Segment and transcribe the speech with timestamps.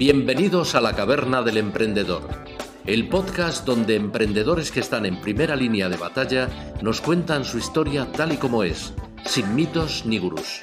[0.00, 2.22] Bienvenidos a la Caverna del Emprendedor,
[2.86, 6.48] el podcast donde emprendedores que están en primera línea de batalla
[6.80, 8.94] nos cuentan su historia tal y como es,
[9.26, 10.60] sin mitos ni gurús.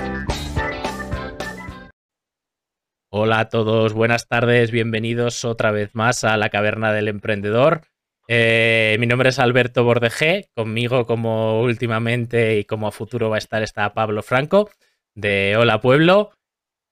[3.12, 7.82] Hola a todos, buenas tardes, bienvenidos otra vez más a la Caverna del Emprendedor.
[8.28, 13.38] Eh, mi nombre es Alberto Bordegé, conmigo como últimamente y como a futuro va a
[13.38, 14.72] estar está Pablo Franco
[15.14, 16.32] de Hola Pueblo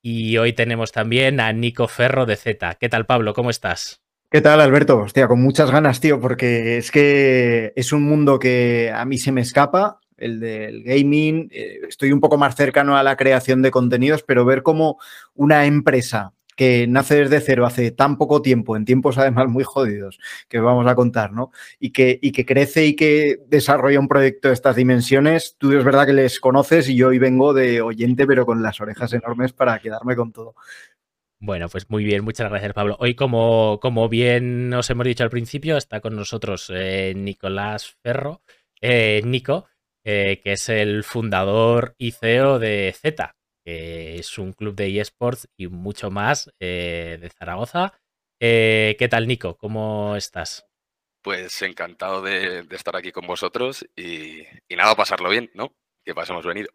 [0.07, 2.75] y hoy tenemos también a Nico Ferro de Z.
[2.75, 3.33] ¿Qué tal Pablo?
[3.33, 4.03] ¿Cómo estás?
[4.29, 4.99] ¿Qué tal, Alberto?
[4.99, 9.31] Hostia, con muchas ganas, tío, porque es que es un mundo que a mí se
[9.31, 11.49] me escapa, el del gaming.
[11.51, 14.99] Eh, estoy un poco más cercano a la creación de contenidos, pero ver cómo
[15.33, 20.19] una empresa que nace desde cero hace tan poco tiempo, en tiempos además muy jodidos,
[20.47, 21.51] que vamos a contar, ¿no?
[21.79, 25.83] Y que, y que crece y que desarrolla un proyecto de estas dimensiones, tú es
[25.83, 29.53] verdad que les conoces y yo hoy vengo de oyente, pero con las orejas enormes
[29.53, 30.55] para quedarme con todo.
[31.39, 32.95] Bueno, pues muy bien, muchas gracias Pablo.
[32.99, 38.41] Hoy, como, como bien os hemos dicho al principio, está con nosotros eh, Nicolás Ferro,
[38.81, 39.67] eh, Nico,
[40.03, 45.49] eh, que es el fundador y CEO de Z, que es un club de eSports
[45.57, 47.93] y mucho más eh, de Zaragoza.
[48.39, 49.57] Eh, ¿Qué tal, Nico?
[49.57, 50.67] ¿Cómo estás?
[51.23, 55.73] Pues encantado de, estar aquí con vosotros y, nada, pasarlo bien, ¿no?
[56.03, 56.69] Que pasemos venido.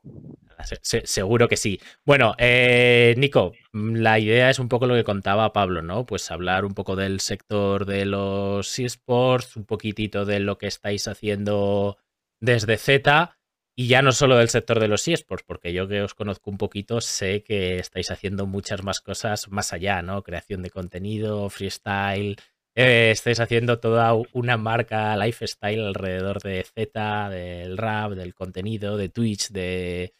[0.82, 1.80] seguro que sí.
[2.04, 6.04] Bueno, eh, Nico, mm, la idea es un poco lo que contaba Pablo, ¿no?
[6.04, 11.06] Pues hablar un poco del sector de los eSports, un poquitito de lo que estáis
[11.06, 11.98] haciendo
[12.40, 13.39] desde Z
[13.76, 16.58] y ya no solo del sector de los eSports, porque yo que os conozco un
[16.58, 20.22] poquito, sé que estáis haciendo muchas más cosas más allá, ¿no?
[20.22, 22.36] Creación de contenido, freestyle.
[22.74, 29.08] Eh, estáis haciendo toda una marca lifestyle alrededor de Z, del rap, del contenido, de
[29.08, 30.14] Twitch, de,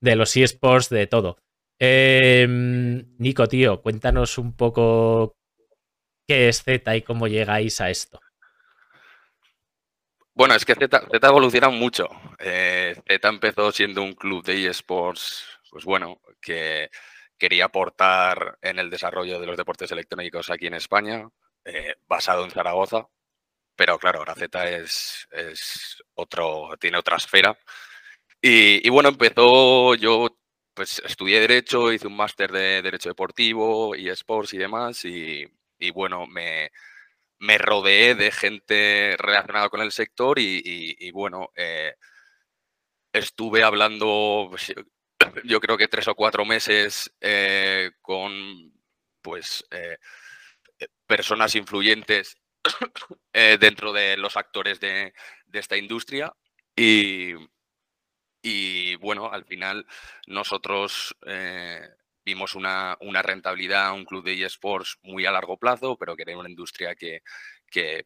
[0.00, 1.38] de los eSports, de todo.
[1.78, 5.36] Em, Nico, tío, cuéntanos un poco
[6.28, 8.20] qué es Z y cómo llegáis a esto.
[10.34, 12.08] Bueno, es que Z, Z evoluciona mucho.
[12.38, 16.90] Eh, Z empezó siendo un club de eSports, pues bueno, que
[17.38, 21.28] quería aportar en el desarrollo de los deportes electrónicos aquí en España,
[21.64, 23.06] eh, basado en Zaragoza.
[23.76, 27.58] Pero claro, ahora Z es, es otro, tiene otra esfera.
[28.42, 30.28] Y, bueno, empezó, yo
[30.74, 35.04] pues estudié Derecho, hice un máster de Derecho Deportivo y y demás.
[35.04, 36.70] y bueno, me,
[37.40, 41.94] me rodeé de gente relacionada con el sector y, bueno, eh,
[43.12, 44.72] estuve hablando, pues,
[45.44, 48.72] yo creo que tres o cuatro meses eh, con
[49.22, 49.98] pues eh,
[51.06, 52.36] personas influyentes
[53.32, 55.12] dentro de los actores de,
[55.52, 56.34] esta industria
[56.76, 57.34] y,
[58.42, 59.86] y, bueno, al final
[60.26, 61.16] nosotros
[62.24, 66.48] vimos una, rentabilidad, un club de eSports muy a largo plazo, pero que era una
[66.48, 67.22] industria que,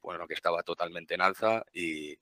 [0.03, 2.19] bueno, que estaba totalmente en alza y,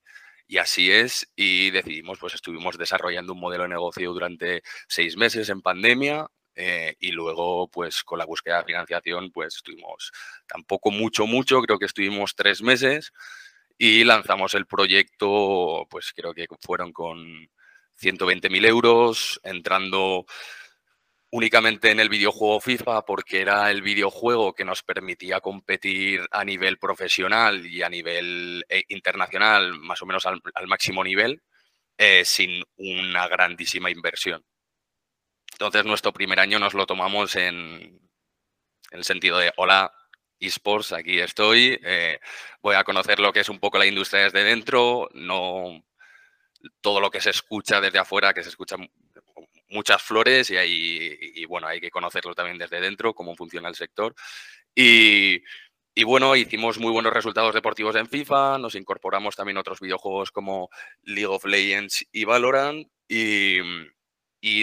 [0.59, 1.31] así es.
[1.37, 6.27] Y decidimos, pues estuvimos desarrollando un modelo de negocio durante seis meses en pandemia.
[6.55, 10.13] Eh, y luego, pues con la búsqueda de financiación, pues estuvimos
[10.47, 13.13] tampoco mucho, mucho, creo que estuvimos tres meses
[13.79, 17.49] y lanzamos el proyecto, pues creo que fueron con
[18.01, 20.27] 120.000 euros, entrando
[21.32, 26.78] únicamente en el videojuego FIFA porque era el videojuego que nos permitía competir a nivel
[26.78, 31.43] profesional y a nivel eh, internacional, más o menos al, máximo nivel,
[31.97, 34.44] eh, sin una grandísima inversión.
[35.53, 37.99] Entonces nuestro primer año nos lo tomamos en,
[38.91, 39.91] el sentido de, hola,
[40.38, 42.20] esports, aquí estoy, eh,
[42.60, 45.82] voy a conocer lo que es un poco la industria desde dentro, no
[46.82, 48.76] todo lo que se escucha desde afuera, que se escucha
[49.72, 54.15] muchas flores y, hay, bueno, hay que conocerlo también desde dentro, cómo funciona el sector.
[54.75, 55.43] Y,
[56.05, 60.71] bueno, hicimos muy buenos resultados deportivos en FIFA, nos incorporamos también otros videojuegos como
[61.03, 63.59] League of Legends y Valorant y,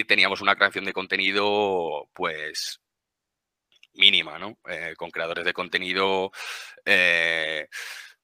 [0.05, 2.81] teníamos una creación de contenido pues
[3.93, 4.57] mínima, ¿no?
[4.69, 6.31] Eh, con creadores de contenido
[6.85, 7.67] eh,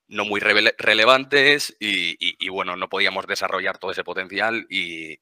[0.07, 5.17] no muy relevantes y, bueno, no podíamos desarrollar todo ese potencial y,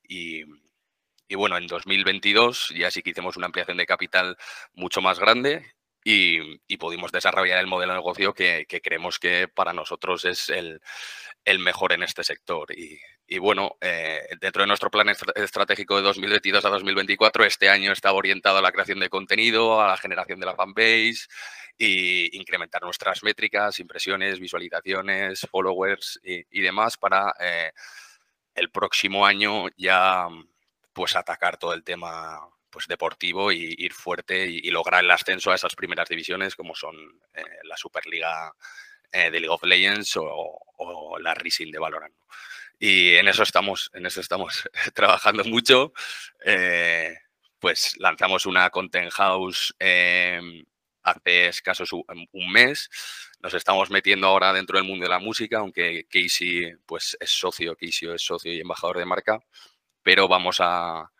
[1.27, 4.37] y bueno, en 2022 ya sí que hicimos una ampliación de capital
[4.73, 5.65] mucho más grande
[6.03, 10.79] y, pudimos desarrollar el modelo de negocio que, creemos que para nosotros es el,
[11.59, 12.67] mejor en este sector.
[12.75, 18.11] Y, bueno, eh, dentro de nuestro plan estratégico de 2022 a 2024, este año está
[18.13, 21.27] orientado a la creación de contenido, a la generación de la fanbase
[21.77, 27.71] y incrementar nuestras métricas, impresiones, visualizaciones, followers y, demás para eh,
[28.55, 30.27] el próximo año ya
[30.93, 35.55] pues atacar todo el tema pues deportivo y ir fuerte y, lograr el ascenso a
[35.55, 36.95] esas primeras divisiones como son
[37.63, 38.51] la Superliga
[39.11, 42.15] de League of Legends o, la Rising de Valorant.
[42.79, 45.93] Y en eso estamos, en eso estamos trabajando mucho.
[47.59, 50.65] pues lanzamos una Content House em,
[51.03, 52.89] hace escasos un mes.
[53.41, 57.75] Nos estamos metiendo ahora dentro del mundo de la música, aunque Casey pues, es socio,
[57.75, 59.39] Casey es socio y embajador de marca,
[60.03, 61.11] pero vamos a...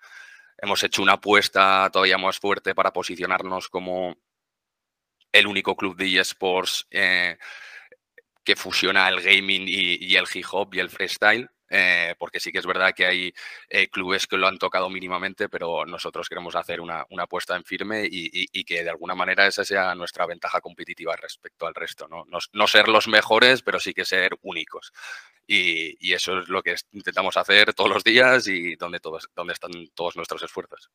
[0.58, 4.16] Hemos hecho una apuesta todavía más fuerte para posicionarnos como
[5.32, 7.38] el único club de eSports eh,
[8.44, 11.50] que fusiona el gaming y, y el hip hop y el freestyle.
[11.76, 13.34] Eh, porque sí que es verdad que hay
[13.68, 18.08] eh, clubes que lo han tocado mínimamente, pero nosotros queremos hacer una, apuesta en firme
[18.08, 22.08] y, que de alguna manera esa sea nuestra ventaja competitiva respecto al resto.
[22.08, 24.94] No, no, ser los mejores, pero sí que ser únicos.
[25.48, 29.72] Y, eso es lo que intentamos hacer todos los días y donde, todos, donde están
[29.96, 30.92] todos nuestros esfuerzos.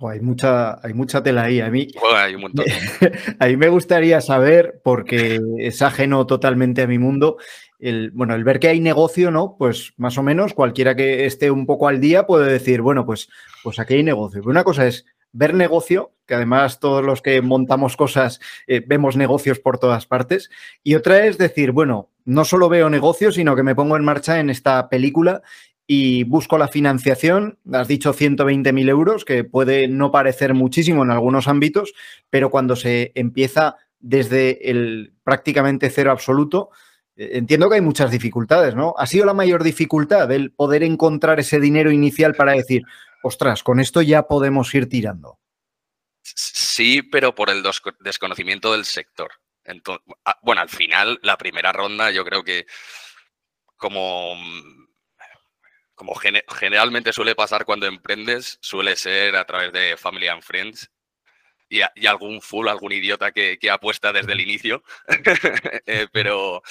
[0.00, 1.60] hay, mucha, hay mucha tela ahí.
[1.60, 1.86] A mí,
[2.16, 2.66] hay un montón.
[3.38, 7.36] a mí me gustaría saber, porque es ajeno totalmente a mi mundo,
[7.80, 9.56] el, bueno, el ver que hay negocio, ¿no?
[9.58, 13.28] Pues más o menos cualquiera que esté un poco al día puede decir, bueno, pues,
[13.62, 14.42] pues aquí hay negocio.
[14.44, 19.58] una cosa es ver negocio, que además todos los que montamos cosas eh, vemos negocios
[19.58, 20.50] por todas partes.
[20.82, 24.40] Y otra es decir, bueno, no solo veo negocio, sino que me pongo en marcha
[24.40, 25.42] en esta película
[25.86, 27.58] y busco la financiación.
[27.72, 31.94] Has dicho 120.000 euros, que puede no parecer muchísimo en algunos ámbitos,
[32.28, 36.70] pero cuando se empieza desde el prácticamente cero absoluto,
[37.20, 38.94] entiendo que hay muchas dificultades, ¿no?
[38.96, 42.82] ¿Ha sido la mayor dificultad el poder encontrar ese dinero inicial para decir,
[43.22, 45.38] ostras, con esto ya podemos ir tirando?
[46.22, 47.62] Sí, pero por el
[48.00, 49.32] desconocimiento del sector.
[50.24, 52.66] Ah, bueno, al final, la primera ronda, yo creo que
[53.76, 54.34] como,
[55.94, 60.90] como generalmente suele pasar cuando emprendes, suele ser a través de Family and Friends
[61.70, 64.82] y, algún full, algún idiota que, apuesta desde el inicio.
[65.86, 66.62] Eh, pero,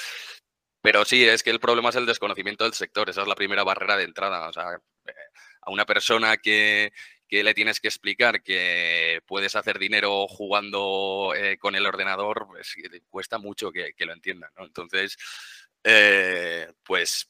[0.81, 3.09] pero sí, es que el problema es el desconocimiento del sector.
[3.09, 4.47] Esa es la primera barrera de entrada.
[4.47, 4.75] O sea,
[5.07, 5.13] eh,
[5.61, 6.91] a una persona que,
[7.29, 12.75] le tienes que explicar que puedes hacer dinero jugando eh, con el ordenador, pues
[13.09, 14.51] cuesta mucho que, lo entiendan.
[14.57, 15.17] Entonces,
[15.83, 17.29] eh, pues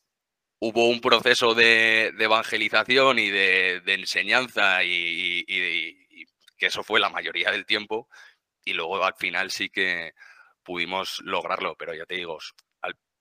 [0.60, 6.26] hubo un proceso de, evangelización y de, enseñanza y, y,
[6.58, 8.10] que eso fue la mayoría del tiempo.
[8.66, 10.14] Y luego al final sí que
[10.64, 12.38] pudimos lograrlo, pero ya te digo,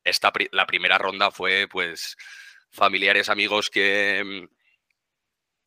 [0.08, 2.16] esta, la primera ronda fue pues
[2.70, 4.58] familiares, amigos que, mm,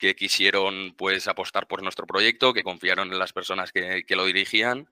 [0.01, 4.89] que quisieron pues apostar por nuestro proyecto, que confiaron en las personas que, lo dirigían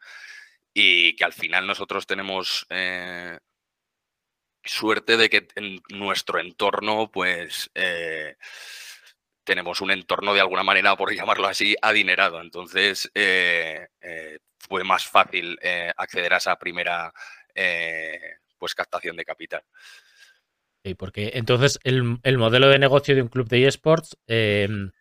[0.71, 3.39] y que al final nosotros tenemos eh,
[4.63, 8.37] suerte de que en nuestro entorno pues eh,
[9.43, 12.39] tenemos un entorno de alguna manera, por llamarlo así, adinerado.
[12.39, 13.87] Entonces eh,
[14.59, 15.57] fue más fácil
[15.97, 17.11] acceder a esa primera
[18.59, 19.63] pues captación de capital.
[20.83, 24.91] Sí, porque entonces el, modelo de negocio de un club de eSports, em,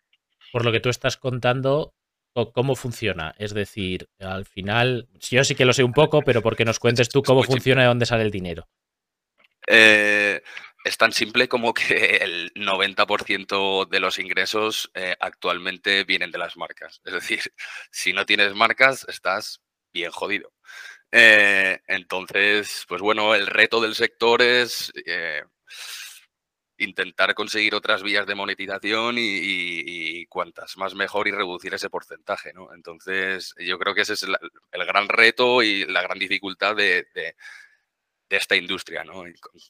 [0.53, 1.95] por lo que tú estás contando,
[2.33, 3.35] ¿cómo funciona?
[3.39, 7.09] Es decir, al final, yo sí que lo sé un poco, pero porque nos cuentes
[7.09, 8.69] tú cómo funciona y de dónde sale el dinero.
[9.67, 10.43] Eh,
[10.85, 16.57] es tan simple como que el 90% de los ingresos eh, actualmente vienen de las
[16.57, 17.01] marcas.
[17.05, 17.41] Es decir,
[17.91, 19.61] si no tienes marcas, estás
[19.93, 20.53] bien jodido.
[21.11, 25.43] Eh, entonces, pues bueno, el reto del sector es eh,
[26.77, 32.75] intentar conseguir otras vías de monetización y, cuantas más mejor y reducir ese porcentaje, ¿no?
[32.75, 34.37] Entonces, yo creo que ese es el,
[34.87, 37.07] gran reto y la gran dificultad de
[38.37, 39.05] esta industria.
[39.05, 39.25] ¿no?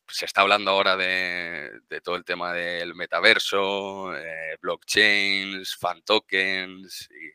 [0.08, 7.30] Se está hablando ahora de, todo el tema del metaverso, eh, blockchains, fan tokens, y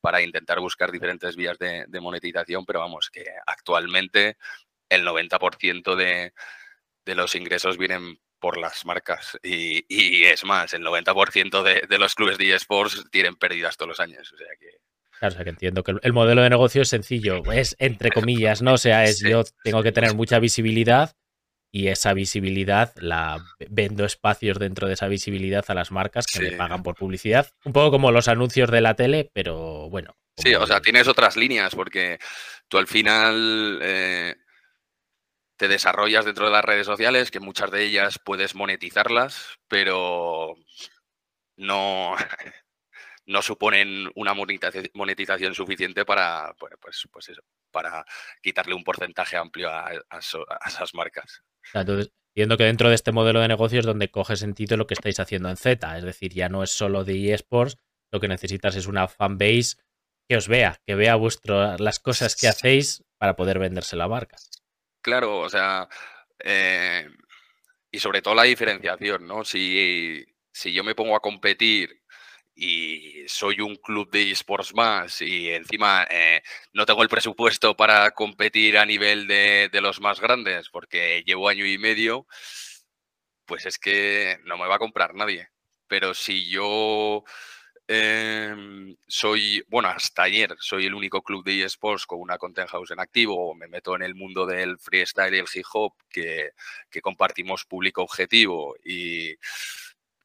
[0.00, 4.36] para intentar buscar diferentes vías de, monetización, pero vamos, que actualmente
[4.88, 6.32] el 90% de,
[7.04, 12.14] de, los ingresos vienen por las marcas y, es más, el 90% de, de, los
[12.14, 14.32] clubes de eSports tienen pérdidas todos los años.
[14.32, 14.78] O sea que
[15.18, 18.62] Claro, o sea que entiendo que el modelo de negocio es sencillo, es entre comillas,
[18.62, 18.74] ¿no?
[18.74, 21.16] O sea, es yo tengo que tener mucha visibilidad
[21.72, 26.52] y esa visibilidad la vendo espacios dentro de esa visibilidad a las marcas que me
[26.52, 27.50] pagan por publicidad.
[27.64, 30.16] Un poco como los anuncios de la tele, pero bueno.
[30.36, 32.18] Sí, o sea, tienes otras líneas porque
[32.68, 34.36] tú al final eh,
[35.56, 40.54] te desarrollas dentro de las redes sociales, que muchas de ellas puedes monetizarlas, pero
[41.56, 42.14] no,
[43.26, 48.04] no suponen una monetización suficiente para, pues, pues, pues eso, para
[48.40, 49.90] quitarle un porcentaje amplio a,
[50.66, 51.42] esas marcas.
[51.74, 55.18] Entonces, entiendo que dentro de este modelo de negocios donde coge sentido lo que estáis
[55.18, 57.78] haciendo en Z, es decir, ya no es solo de eSports,
[58.12, 59.76] lo que necesitas es una fanbase
[60.28, 64.36] que os vea, que vea vuestro, las cosas que hacéis para poder venderse la marca.
[65.02, 65.88] Claro, o sea,
[66.38, 67.08] eh,
[67.90, 69.44] y sobre todo la diferenciación, ¿no?
[69.44, 72.02] Si, si yo me pongo a competir
[72.56, 78.10] y soy un club de esports más y encima eh, no tengo el presupuesto para
[78.12, 82.26] competir a nivel de, de, los más grandes porque llevo año y medio,
[83.44, 85.50] pues es que no me va a comprar nadie.
[85.86, 87.24] Pero si yo
[87.88, 92.90] eh, soy, bueno, hasta ayer soy el único club de eSports con una content house
[92.90, 96.50] en activo, me meto en el mundo del freestyle y el hip hop que,
[96.90, 99.36] que compartimos público objetivo y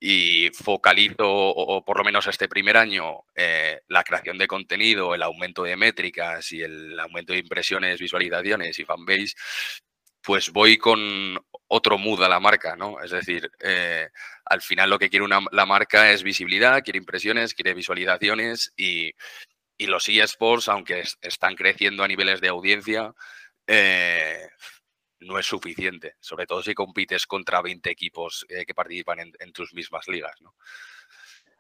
[0.03, 5.22] y focalizo, o, por lo menos este primer año, eh, la creación de contenido, el
[5.22, 9.36] aumento de métricas y el aumento de impresiones, visualizaciones y fanbase,
[10.24, 13.00] pues voy con otro mood a la marca, ¿no?
[13.00, 14.10] Es decir, eh,
[14.46, 19.13] al final lo que quiere una, la marca es visibilidad, quiere impresiones, quiere visualizaciones y,
[19.77, 23.13] y los eSports, aunque están creciendo a niveles de audiencia,
[23.67, 24.50] eh,
[25.22, 29.74] no es suficiente, sobre todo si compites contra 20 equipos eh, que participan en, tus
[29.74, 30.42] mismas ligas.
[30.42, 30.56] ¿no?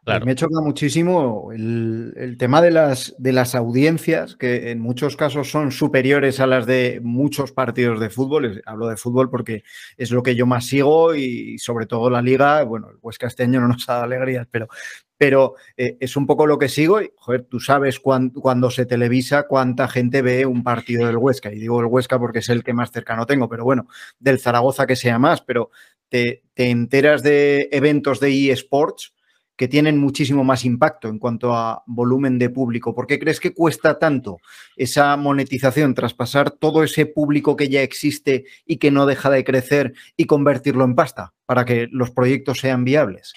[0.03, 5.71] Me choca muchísimo el, tema de las, de las audiencias, que en muchos casos son
[5.71, 8.63] superiores a las de muchos partidos de fútbol.
[8.65, 9.63] Hablo de fútbol porque
[9.97, 12.63] es lo que yo más sigo y sobre todo la liga.
[12.63, 14.69] Bueno, el Huesca este año no nos ha dado alegrías, pero,
[15.17, 16.99] pero eh, es un poco lo que sigo.
[16.99, 21.53] Y, joder, tú sabes cuando se televisa cuánta gente ve un partido del Huesca.
[21.53, 23.85] Y digo el Huesca porque es el que más cercano tengo, pero bueno,
[24.17, 25.41] del Zaragoza que sea más.
[25.41, 25.69] Pero
[26.09, 29.13] te, te enteras de eventos de eSports
[29.55, 32.95] que tienen muchísimo más impacto en cuanto a volumen de público.
[32.95, 34.39] ¿Por qué crees que cuesta tanto
[34.75, 39.93] esa monetización, traspasar todo ese público que ya existe y que no deja de crecer
[40.17, 43.33] y convertirlo en pasta para que los proyectos sean viables?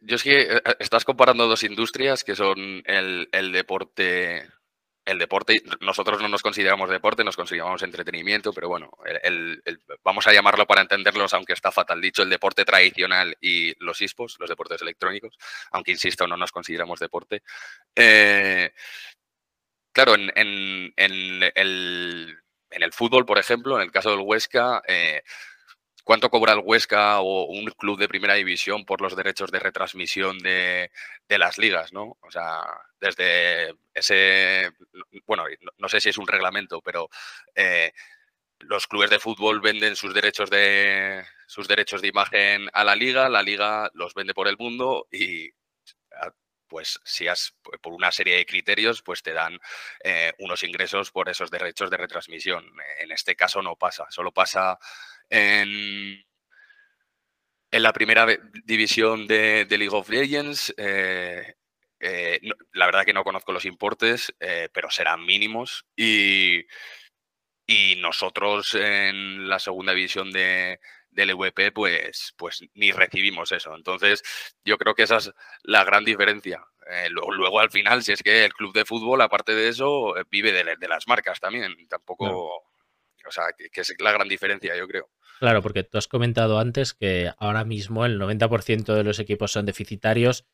[0.00, 4.44] Yo es que eh, estás comparando dos industrias que son el, el deporte
[5.04, 8.90] el deporte, nosotros no nos consideramos deporte, nos consideramos entretenimiento, pero bueno,
[9.22, 9.62] el,
[10.02, 14.36] vamos a llamarlo para entenderlos, aunque está fatal dicho, el deporte tradicional y los ISPOs,
[14.38, 15.36] los deportes electrónicos,
[15.72, 17.42] aunque insisto, no nos consideramos deporte.
[17.94, 18.72] Eh,
[19.92, 21.42] claro, en, el, en,
[22.70, 25.22] el, fútbol, por ejemplo, en el caso del Huesca, eh,
[26.04, 30.38] cuánto cobra el Huesca o un club de primera división por los derechos de retransmisión
[30.38, 30.90] de,
[31.28, 32.16] las ligas, ¿no?
[32.20, 32.62] O sea,
[33.00, 34.70] desde ese,
[35.26, 35.44] bueno,
[35.78, 37.08] no, sé si es un reglamento, pero
[37.54, 37.92] eh,
[38.60, 43.28] los clubes de fútbol venden sus derechos de sus derechos de imagen a la liga,
[43.28, 45.50] la liga los vende por el mundo y
[46.20, 46.32] ah,
[46.68, 49.58] pues si has por una serie de criterios, pues te dan
[50.02, 52.64] eh, unos ingresos por esos derechos de retransmisión.
[52.98, 54.78] En este caso no pasa, solo pasa
[55.30, 56.24] en,
[57.70, 58.26] la primera
[58.64, 60.72] división de, League of Legends.
[60.76, 61.54] Eh,
[62.00, 62.40] eh,
[62.72, 65.86] la verdad que no conozco los importes, eh, pero serán mínimos.
[65.96, 66.64] Y,
[67.98, 70.78] nosotros en la segunda división de,
[71.10, 73.74] del EVP, pues, pues ni recibimos eso.
[73.74, 74.22] Entonces,
[74.64, 76.62] yo creo que esa es la gran diferencia.
[77.10, 80.88] luego, al final, si es que el club de fútbol, aparte de eso, vive de,
[80.88, 81.74] las marcas también.
[81.88, 82.73] Tampoco.
[83.26, 85.10] O sea, que, es la gran diferencia, yo creo.
[85.38, 89.66] Claro, porque tú has comentado antes que ahora mismo el 90% de los equipos son
[89.66, 90.46] deficitarios.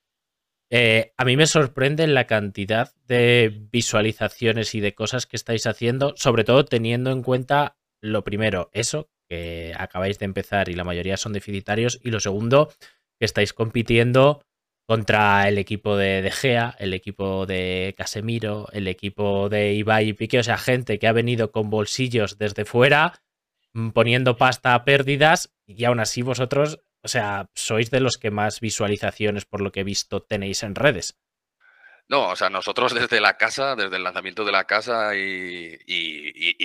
[0.71, 6.15] Eh, a mí me sorprende la cantidad de visualizaciones y de cosas que estáis haciendo,
[6.17, 11.17] sobre todo teniendo en cuenta lo primero, eso, que acabáis de empezar y la mayoría
[11.17, 12.73] son deficitarios, y lo segundo,
[13.19, 14.43] que estáis compitiendo
[14.91, 20.13] contra el equipo de De Gea, el equipo de Casemiro, el equipo de Ibai y
[20.15, 23.23] Piqué, o sea, gente que ha venido con bolsillos desde fuera,
[23.73, 28.33] mm, poniendo pasta a pérdidas, y aún así vosotros, o sea, sois de los que
[28.33, 31.17] más visualizaciones, por lo que he visto, tenéis en redes.
[32.09, 35.79] No, o sea, nosotros desde la casa, desde el lanzamiento de la casa y,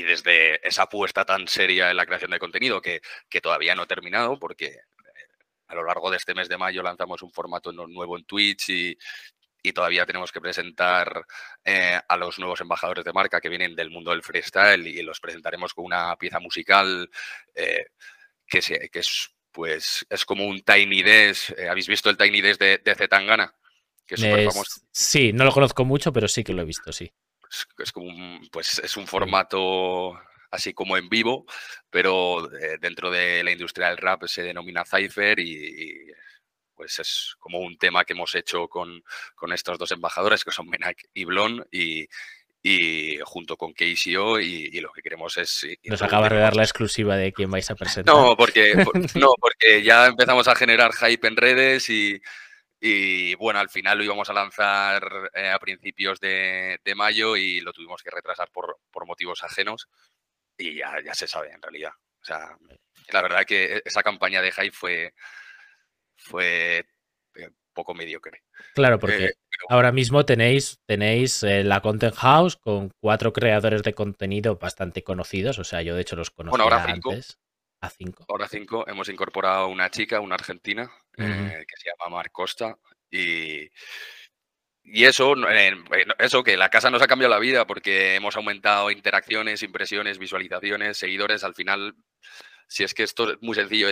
[0.02, 3.86] desde esa apuesta tan seria en la creación de contenido que, que todavía no he
[3.88, 4.80] terminado, porque
[5.68, 8.98] a lo largo de este mes de mayo lanzamos un formato nuevo en Twitch y,
[9.74, 11.26] todavía tenemos que presentar
[11.64, 15.20] eh, a los nuevos embajadores de marca que vienen del mundo del freestyle y los
[15.20, 17.10] presentaremos con una pieza musical
[17.56, 17.88] eh,
[18.46, 21.58] que, que, es pues es como un Tiny Desk.
[21.58, 23.56] Eh, ¿Habéis visto el Tiny Desk de, de Zetangana?
[24.06, 24.82] Que es famoso.
[24.92, 27.12] Sí, no lo conozco mucho, pero sí que lo he visto, sí.
[27.80, 30.20] Es, como pues es un formato
[30.52, 31.46] así como en vivo,
[31.90, 36.12] pero eh, dentro de la industria del rap se denomina Cypher y,
[36.74, 39.02] pues es como un tema que hemos hecho con,
[39.54, 42.08] estos dos embajadores que son Menak y Blon y,
[43.24, 45.68] junto con KCO y, y, lo que queremos es...
[45.84, 48.14] Nos acabas de dar la exclusiva de quién vais a presentar.
[48.14, 48.74] No, porque,
[49.16, 52.20] no, porque ya empezamos a generar hype en redes y,
[52.88, 57.74] Y bueno, al final lo íbamos a lanzar eh, a principios de, mayo y lo
[57.74, 59.88] tuvimos que retrasar por, motivos ajenos
[60.58, 61.92] y ya, ya, se sabe en realidad.
[62.22, 62.58] O sea,
[63.12, 65.14] la verdad que esa campaña de Hype fue,
[66.16, 66.86] fue
[67.36, 68.44] eh, poco mediocre.
[68.74, 69.34] Claro, porque eh,
[69.70, 75.60] ahora mismo tenéis, tenéis la Content House con cuatro creadores de contenido bastante conocidos.
[75.60, 77.38] O sea, yo de hecho los conocía bueno, ahora antes.
[77.82, 78.26] A cinco.
[78.30, 78.88] Ahora cinco.
[78.88, 82.78] Hemos incorporado una chica, una argentina, eh, que se llama Mar Costa.
[83.12, 83.70] Y,
[84.86, 85.36] y eso,
[86.20, 90.98] eso, que la casa nos ha cambiado la vida porque hemos aumentado interacciones, impresiones, visualizaciones,
[90.98, 91.44] seguidores.
[91.44, 91.96] Al final,
[92.68, 93.90] si es que esto es muy sencillo,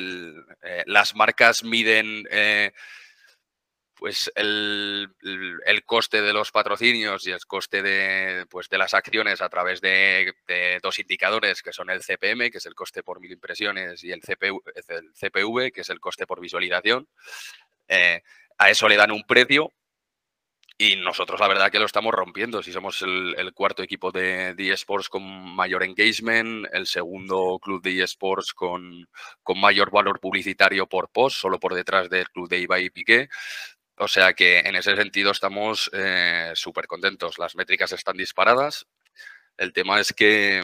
[0.85, 2.25] las marcas miden
[4.03, 5.13] pues el,
[5.85, 10.33] coste de los patrocinios y el coste de, pues de las acciones a través de,
[10.83, 14.19] dos indicadores que son el CPM, que es el coste por mil impresiones, y el,
[14.21, 17.07] el CPV, que es el coste por visualización.
[17.87, 18.21] Eh,
[18.57, 19.71] a eso le dan un precio
[20.77, 22.63] y nosotros la verdad que lo estamos rompiendo.
[22.63, 28.53] Si somos el, cuarto equipo de, eSports con mayor engagement, el segundo club de eSports
[28.53, 29.07] con,
[29.43, 33.29] con mayor valor publicitario por post, solo por detrás del club de Ibai y Piqué.
[33.97, 37.37] O sea que en ese sentido estamos eh, súper contentos.
[37.37, 38.87] Las métricas están disparadas.
[39.57, 40.63] El tema es que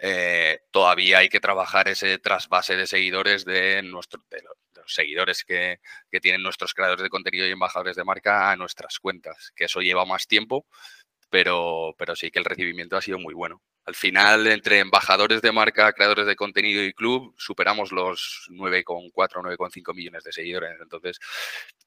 [0.00, 4.22] eh, todavía hay que trabajar ese trasvase de seguidores de, nuestro,
[4.94, 5.80] seguidores que,
[6.10, 9.80] que, tienen nuestros creadores de contenido y embajadores de marca a nuestras cuentas, que eso
[9.80, 10.66] lleva más tiempo,
[11.30, 13.62] pero, pero sí que el recibimiento ha sido muy bueno.
[13.84, 19.42] Al final, entre embajadores de marca, creadores de contenido y club, superamos los 9,4 o
[19.42, 20.78] 9,5 millones de seguidores.
[20.82, 21.18] Entonces,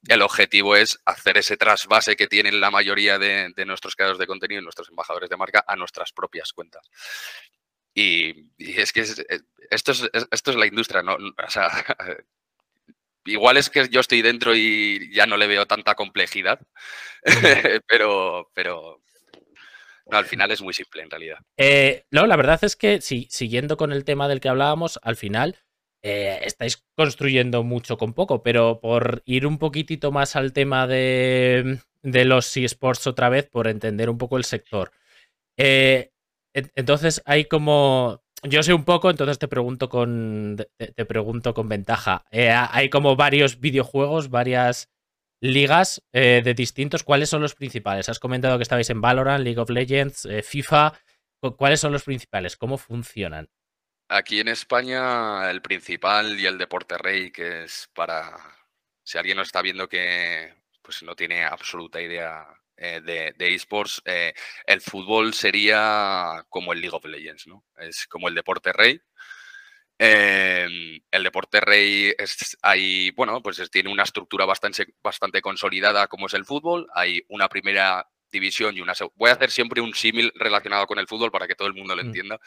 [0.08, 4.62] el objetivo es hacer ese trasvase que tienen la mayoría de, nuestros creadores de contenido
[4.62, 6.89] y nuestros embajadores de marca a nuestras propias cuentas.
[7.93, 11.15] Y, es que esto, es, esto es la industria, ¿no?
[11.15, 11.70] O sea,
[13.25, 16.60] igual es que yo estoy dentro y ya no le veo tanta complejidad,
[17.88, 19.01] pero, pero,
[20.10, 21.38] al final es muy simple en realidad.
[21.58, 25.16] Eh, no, la verdad es que si, siguiendo con el tema del que hablábamos, al
[25.16, 25.58] final
[26.04, 31.80] eh, estáis construyendo mucho con poco, pero por ir un poquitito más al tema de,
[32.02, 34.91] los eSports otra vez, por entender un poco el sector.
[35.58, 36.12] Eh,
[36.54, 38.24] entonces hay como.
[38.43, 40.58] Yo sé un poco, entonces te pregunto con.
[40.77, 42.25] Te, pregunto con ventaja.
[42.32, 44.89] hay como varios videojuegos, varias
[45.41, 47.04] ligas eh, de distintos.
[47.04, 48.10] ¿Cuáles son los principales?
[48.10, 50.93] Has comentado que estabais en Valorant, League of Legends, eh, FIFA.
[51.58, 52.56] ¿Cuáles son los principales?
[52.58, 53.49] ¿Cómo funcionan?
[54.10, 58.38] Aquí en España, el principal y el Deporte Rey, que es para.
[59.04, 62.47] Si alguien no está viendo que pues no tiene absoluta idea
[62.82, 67.63] eh, de, de, esports, el fútbol sería como el League of Legends, ¿no?
[67.78, 69.00] Es como el Deporte Rey.
[70.04, 76.26] Em, el deporte rey es, hay, bueno, pues tiene una estructura bastante, bastante consolidada como
[76.26, 76.88] es el fútbol.
[76.96, 81.08] Hay una primera división y una Voy a hacer siempre un símil relacionado con el
[81.08, 82.06] fútbol para que todo el mundo lo mm.
[82.08, 82.39] entienda.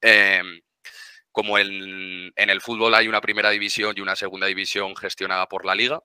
[0.00, 0.60] Em,
[1.32, 5.74] como en, el fútbol hay una primera división y una segunda división gestionada por la
[5.74, 6.04] liga,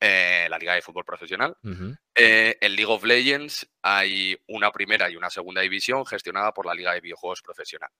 [0.00, 1.56] eh, la liga de fútbol profesional.
[2.14, 6.74] Eh, en League of Legends hay una primera y una segunda división gestionada por la
[6.74, 7.90] liga de videojuegos profesional.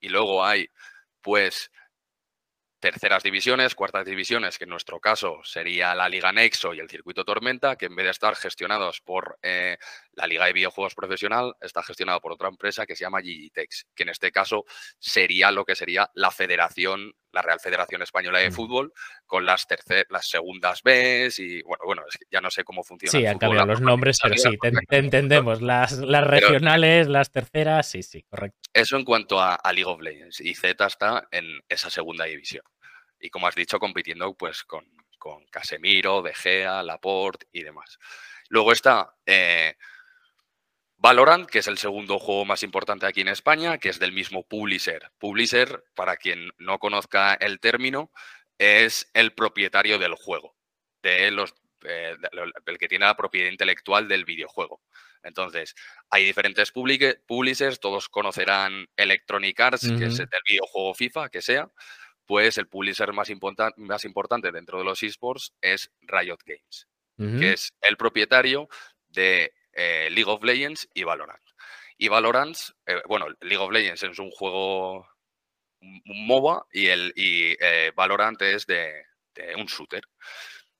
[0.00, 0.68] Y luego hay
[1.20, 1.70] pues
[2.84, 7.24] terceras divisiones, cuartas divisiones, que en nuestro caso sería la Liga Nexo y el Circuito
[7.24, 9.78] Tormenta, que en vez de estar gestionados por eh,
[10.12, 14.02] la Liga de Videojuegos Profesional, está gestionado por otra empresa que se llama Gigitex, que
[14.02, 14.66] en este caso
[14.98, 18.92] sería lo que sería la Federación, la Real Federación Española de Fútbol,
[19.26, 19.66] con las,
[20.08, 23.10] las segundas B y bueno, bueno, ya no sé cómo funciona.
[23.10, 25.60] Sí, han cambiado los nombres, pero sí, te, entendemos.
[25.60, 28.58] Las, las regionales, las terceras, sí, sí, correcto.
[28.72, 30.40] Eso en cuanto a, a League of Legends.
[30.40, 32.62] Y Z está en esa segunda división
[33.24, 34.84] y como has dicho, compitiendo pues con,
[35.18, 37.98] con Casemiro, De Gea, Laporte y demás.
[38.50, 39.76] Luego está eh,
[41.04, 44.42] Valorant, que es el segundo juego más importante aquí en España, que es del mismo
[44.42, 45.12] Publisher.
[45.18, 48.10] Publisher, para quien no conozca el término,
[48.56, 50.56] es el propietario del juego,
[51.02, 52.16] de los, eh,
[52.64, 54.80] el que tiene la propiedad intelectual del videojuego.
[55.22, 55.74] Entonces,
[56.08, 61.70] hay diferentes publishers, todos conocerán Electronic Arts, que es el videojuego FIFA, que sea,
[62.24, 63.28] pues el publisher más,
[63.76, 66.88] más importante dentro de los esports es Riot Games,
[67.38, 68.68] que es el propietario
[69.08, 71.42] de eh, League of Legends y Valorant.
[71.96, 72.56] Y Valorant,
[72.86, 75.06] eh, bueno, League of Legends es un juego
[75.80, 79.04] MOBA y, el, y eh, Valorant es de,
[79.56, 80.02] un shooter.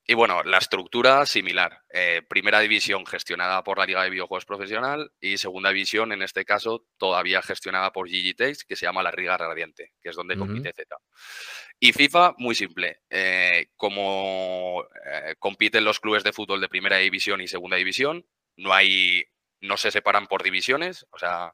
[0.06, 1.82] y bueno, la estructura similar.
[2.28, 6.86] Primera división gestionada por la Liga de Videojuegos Profesional y segunda división, en este caso,
[6.98, 10.96] todavía gestionada por Gigi que se llama la Liga Radiante, que es donde compite Z.
[11.80, 13.00] Y FIFA, muy simple.
[13.10, 18.24] Eh, como eh, compiten los clubes de fútbol de primera división y segunda división,
[18.56, 19.24] no hay,
[19.60, 21.52] no se separan por divisiones, o sea,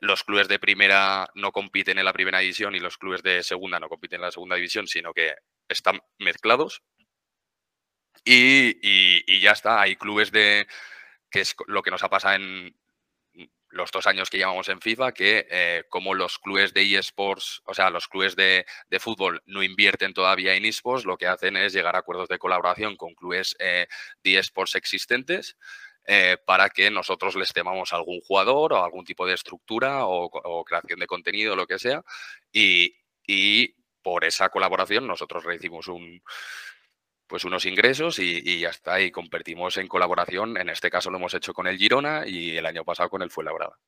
[0.00, 3.80] los clubes de primera no compiten en la primera división y los clubes de segunda
[3.80, 5.34] no compiten en la segunda división, sino que
[5.68, 6.82] están mezclados.
[8.24, 10.66] Y, ya está, hay clubes de,
[11.30, 12.76] que es lo que nos ha pasado en
[13.70, 17.74] los dos años que llevamos en FIFA, que eh, como los clubes de eSports, o
[17.74, 18.66] sea, los clubes de,
[19.00, 22.96] fútbol no invierten todavía en eSports, lo que hacen es llegar a acuerdos de colaboración
[22.96, 23.88] con clubes eh,
[24.22, 25.56] de eSports existentes
[26.06, 31.00] eh, para que nosotros les temamos algún jugador o algún tipo de estructura o, creación
[31.00, 32.02] de contenido, lo que sea,
[32.52, 36.22] y, y por esa colaboración nosotros recibimos un,
[37.32, 39.00] pues unos ingresos y, ya está.
[39.00, 40.58] Y compartimos en colaboración.
[40.58, 43.30] En este caso lo hemos hecho con el Girona y el año pasado con el
[43.30, 43.78] Fuenlabrada.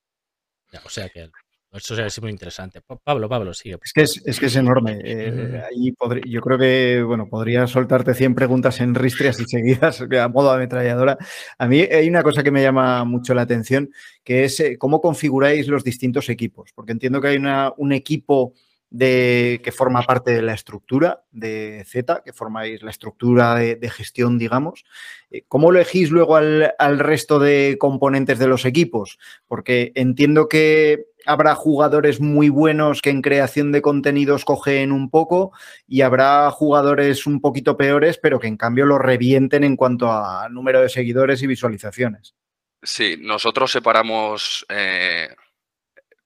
[0.83, 1.31] O sea que
[1.77, 2.81] eso es muy interesante.
[2.81, 3.79] Pablo, Pablo, sigue.
[3.83, 5.01] Es que es, que es enorme.
[5.03, 5.93] Eh, ahí
[6.27, 11.19] yo creo que, bueno, podría soltarte 100 preguntas en ristrias y seguidas a modo ametralladora.
[11.59, 13.91] A mí hay una cosa que me llama mucho la atención,
[14.23, 16.71] que es eh, cómo configuráis los distintos equipos.
[16.75, 18.55] Porque entiendo que hay una, un equipo
[18.95, 24.39] de, que forma parte de la estructura de Z, que formáis la estructura de, gestión,
[24.39, 24.85] digamos.
[25.33, 29.19] Eh, ¿Cómo elegís luego al, resto de componentes de los equipos?
[29.49, 35.51] Porque entiendo que habrá jugadores muy buenos que en creación de contenidos cogen un poco
[35.89, 40.49] y habrá jugadores un poquito peores, pero que en cambio lo revienten en cuanto a
[40.49, 42.37] número de seguidores y visualizaciones.
[42.81, 45.35] Sí, nosotros separamos eh,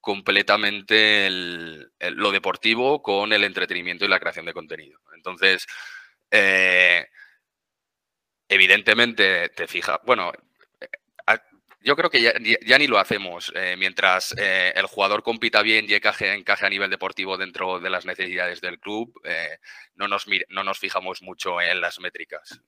[0.00, 5.00] completamente lo deportivo con el entretenimiento y la creación de contenido.
[5.14, 5.66] Entonces,
[6.30, 7.06] eh,
[8.48, 10.32] evidentemente te fijas, bueno,
[10.80, 10.88] eh,
[11.80, 13.52] yo creo que ya, ni lo hacemos.
[13.54, 18.60] Eh, mientras el jugador compita bien y encaje, a nivel deportivo dentro de las necesidades
[18.60, 19.12] del club,
[19.94, 22.60] no, nos, no nos fijamos mucho en las métricas.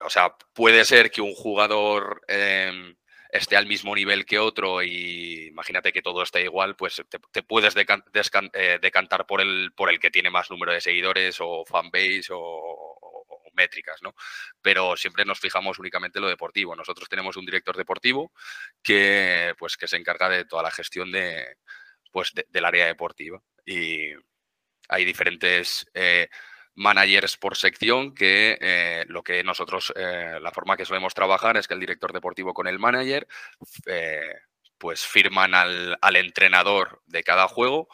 [0.00, 2.96] o sea, puede ser que un jugador em,
[3.34, 7.74] esté al mismo nivel que otro y imagínate que todo esté igual, pues te, puedes
[7.76, 12.38] eh, decantar por el, por el que tiene más número de seguidores o fanbase o,
[12.38, 14.14] o, métricas, ¿no?
[14.62, 16.74] Pero siempre nos fijamos únicamente en lo deportivo.
[16.76, 18.32] Nosotros tenemos un director deportivo
[18.82, 21.56] que, pues, que se encarga de toda la gestión de,
[22.12, 24.12] pues, del área deportiva y
[24.88, 25.86] hay diferentes...
[25.94, 26.28] Eh,
[26.74, 31.68] managers por sección, que eh, lo que nosotros, eh, la forma que solemos trabajar es
[31.68, 33.26] que el director deportivo con el manager,
[33.86, 34.40] eh,
[34.78, 37.88] pues firman al, entrenador de cada juego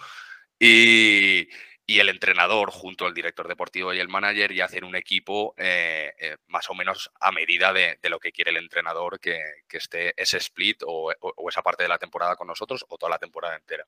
[0.58, 1.48] y,
[1.86, 5.54] el entrenador junto al director deportivo y el manager y hacen un equipo
[6.46, 10.82] más o menos a medida de, lo que quiere el entrenador que, esté ese split
[10.86, 11.12] o,
[11.48, 13.84] esa parte de la temporada con nosotros o toda la temporada entera.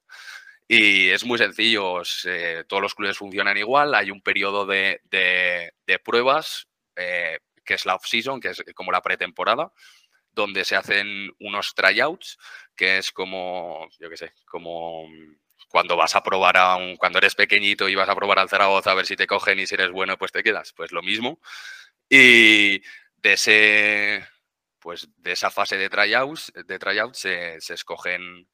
[0.75, 2.01] Y es muy sencillo,
[2.67, 5.03] todos los clubes funcionan igual, hay un periodo de,
[6.03, 9.71] pruebas, eh, que es la off-season, que es como la pretemporada,
[10.31, 12.39] donde se hacen unos tryouts,
[12.75, 15.07] que es como, yo qué sé, como
[15.69, 18.93] cuando vas a probar a un, cuando eres pequeñito y vas a probar al Zaragoza
[18.93, 21.39] a ver si te cogen y si eres bueno, pues te quedas, pues lo mismo.
[22.09, 22.81] Y
[23.19, 24.27] de ese,
[24.79, 28.49] pues de esa fase de tryouts, de tryouts se, se escogen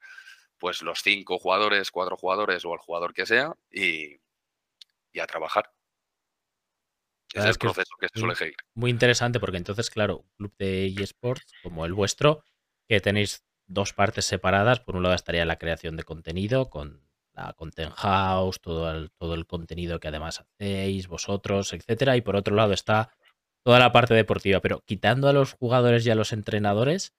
[0.58, 4.16] pues los cinco jugadores, cuatro jugadores o el jugador que sea y,
[5.20, 5.72] a trabajar.
[7.34, 8.56] es el proceso que, se suele seguir.
[8.74, 12.44] Muy interesante porque entonces, claro, un club de eSports como el vuestro,
[12.88, 14.80] que tenéis dos partes separadas.
[14.80, 19.34] Por un lado estaría la creación de contenido con la Content House, todo el, todo
[19.34, 22.16] el contenido que además hacéis vosotros, etcétera.
[22.16, 23.12] Y por otro lado está
[23.64, 24.60] toda la parte deportiva.
[24.60, 27.14] Pero quitando a los jugadores y a los entrenadores,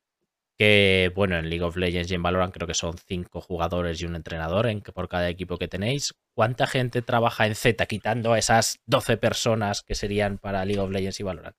[0.59, 4.05] que bueno, en League of Legends y en Valorant creo que son cinco jugadores y
[4.05, 6.13] un entrenador en, por cada equipo que tenéis.
[6.35, 10.91] ¿Cuánta gente trabaja en Z quitando a esas 12 personas que serían para League of
[10.91, 11.55] Legends y Valorant?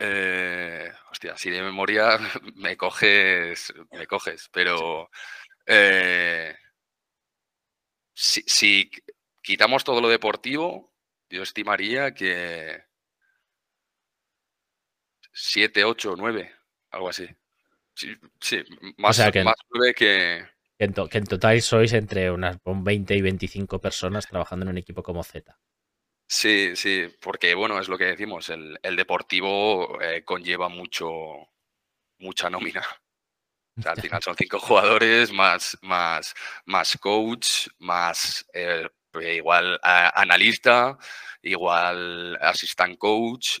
[0.00, 2.18] Eh, hostia, si de memoria
[2.56, 5.08] me coges, me coges, pero
[5.64, 6.56] eh,
[8.12, 8.90] si, si,
[9.40, 10.92] quitamos todo lo deportivo,
[11.30, 12.82] yo estimaría que
[15.32, 16.52] 7, 8, 9,
[16.90, 17.28] algo así.
[17.96, 18.62] Sí,
[18.98, 19.54] más, que, más
[19.96, 20.44] que...
[20.78, 25.02] En que, en total sois entre unas 20 y 25 personas trabajando en un equipo
[25.02, 25.58] como Z.
[26.28, 31.08] Sí, sí, porque bueno, es lo que decimos, el, deportivo eh, conlleva mucho,
[32.18, 32.84] mucha nómina.
[33.84, 36.34] al final son cinco jugadores, más, más,
[36.66, 38.88] más coach, más eh,
[39.22, 40.98] igual analista,
[41.42, 43.58] igual assistant coach,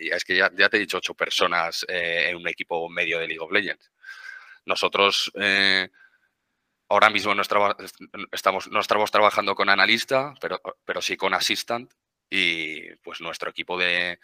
[0.00, 3.40] y es que ya, te he dicho ocho personas en un equipo medio de League
[3.40, 3.90] of Legends.
[4.64, 5.32] Nosotros
[6.88, 7.42] ahora mismo no,
[8.32, 11.92] estamos, no estamos trabajando con analista, pero, pero sí con assistant
[12.30, 14.18] y pues nuestro equipo de,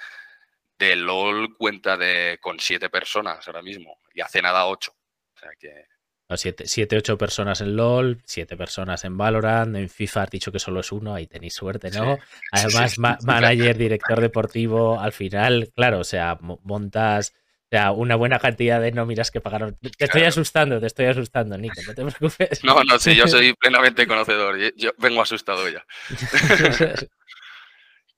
[0.78, 4.92] de LOL cuenta de, con siete personas ahora mismo y hace nada ocho.
[5.34, 5.91] O sea que...
[6.36, 10.58] Siete, siete, ocho personas en LOL, siete personas en Valorant, en FIFA has dicho que
[10.58, 12.18] solo es uno, ahí tenéis suerte, ¿no?
[12.50, 17.34] Además, manager, director deportivo, al final, claro, o sea, montas
[17.72, 19.78] o sea, una buena cantidad de nóminas que pagaron.
[19.96, 22.62] Te estoy asustando, te estoy asustando, Nico, no te preocupes.
[22.64, 25.82] No, no, sí, yo soy plenamente conocedor, yo vengo asustado ya.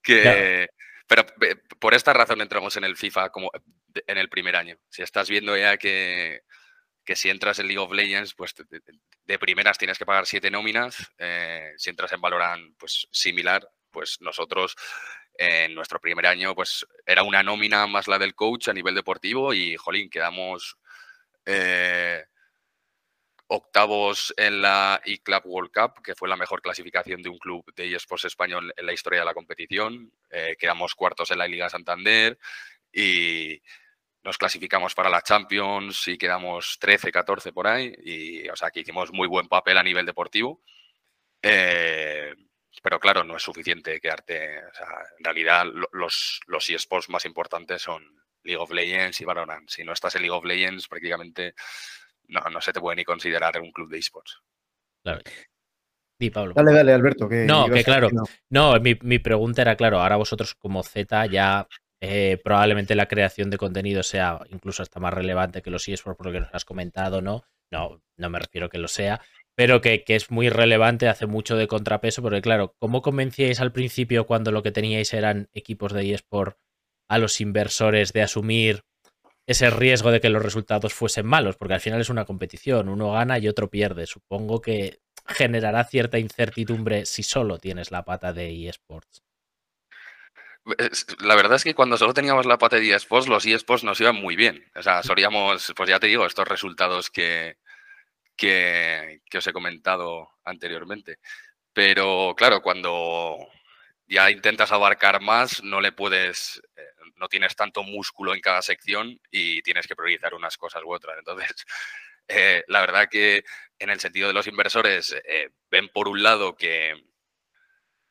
[0.02, 0.66] que,
[1.06, 1.24] Pero
[1.78, 3.52] por esta razón entramos en el FIFA como
[3.94, 4.76] en el primer año.
[4.88, 6.40] Si estás viendo ya que,
[7.04, 8.54] que si entras en League of Legends, pues
[9.26, 11.12] de, primeras tienes que pagar siete nóminas.
[11.18, 13.68] Eh, si entras en Valorant, pues similar.
[13.90, 14.74] Pues nosotros
[15.36, 19.52] en nuestro primer año, pues era una nómina más la del coach a nivel deportivo
[19.52, 20.78] y, jolín, quedamos
[21.44, 22.24] eh,
[23.48, 27.94] octavos en la eClub World Cup, que fue la mejor clasificación de un club de
[27.94, 30.12] eSports español en la historia de la competición.
[30.30, 32.38] Eh, quedamos cuartos en la Liga Santander
[32.92, 33.60] y
[34.24, 37.94] nos clasificamos para la Champions y quedamos 13, 14 por ahí.
[38.02, 40.62] Y, o sea, que hicimos muy buen papel a nivel deportivo.
[41.42, 42.34] Eh,
[42.82, 44.64] pero claro, no es suficiente quedarte.
[44.66, 48.02] O sea, en realidad, los, los eSports más importantes son
[48.42, 49.68] League of Legends y Valorant.
[49.68, 51.54] Si no estás en League of Legends, prácticamente
[52.28, 54.40] no, no se te puede ni considerar un club de esports.
[55.02, 55.20] Claro.
[56.18, 56.54] Di, Pablo.
[56.54, 57.28] Dale, dale, Alberto.
[57.28, 58.08] Que no, que claro.
[58.48, 61.66] No, mi, mi, pregunta era, claro, ahora vosotros como Z ya
[62.06, 66.26] eh, probablemente la creación de contenido sea incluso hasta más relevante que los esports por
[66.26, 67.44] lo que nos has comentado, ¿no?
[67.70, 69.20] No, no me refiero que lo sea,
[69.54, 73.72] pero que, que, es muy relevante, hace mucho de contrapeso, porque claro, ¿cómo convencíais al
[73.72, 76.58] principio cuando lo que teníais eran equipos de eSport
[77.08, 78.84] a los inversores de asumir
[79.46, 83.12] ese riesgo de que los resultados fuesen malos, porque al final es una competición, uno
[83.12, 84.06] gana y otro pierde.
[84.06, 89.23] Supongo que generará cierta incertidumbre si solo tienes la pata de eSports.
[91.20, 94.16] La verdad es que cuando solo teníamos la pata de eSports, los eSports nos iban
[94.16, 94.70] muy bien.
[94.74, 97.58] O sea, solíamos, pues ya te digo, estos resultados que,
[98.36, 101.18] que, os he comentado anteriormente.
[101.72, 103.36] Pero claro, cuando
[104.06, 106.82] ya intentas abarcar más, no le puedes, eh,
[107.16, 111.18] no tienes tanto músculo en cada sección y tienes que priorizar unas cosas u otras.
[111.18, 111.66] Entonces,
[112.28, 113.44] eh, la verdad que
[113.78, 116.94] en el sentido de los inversores, eh, ven por un lado que,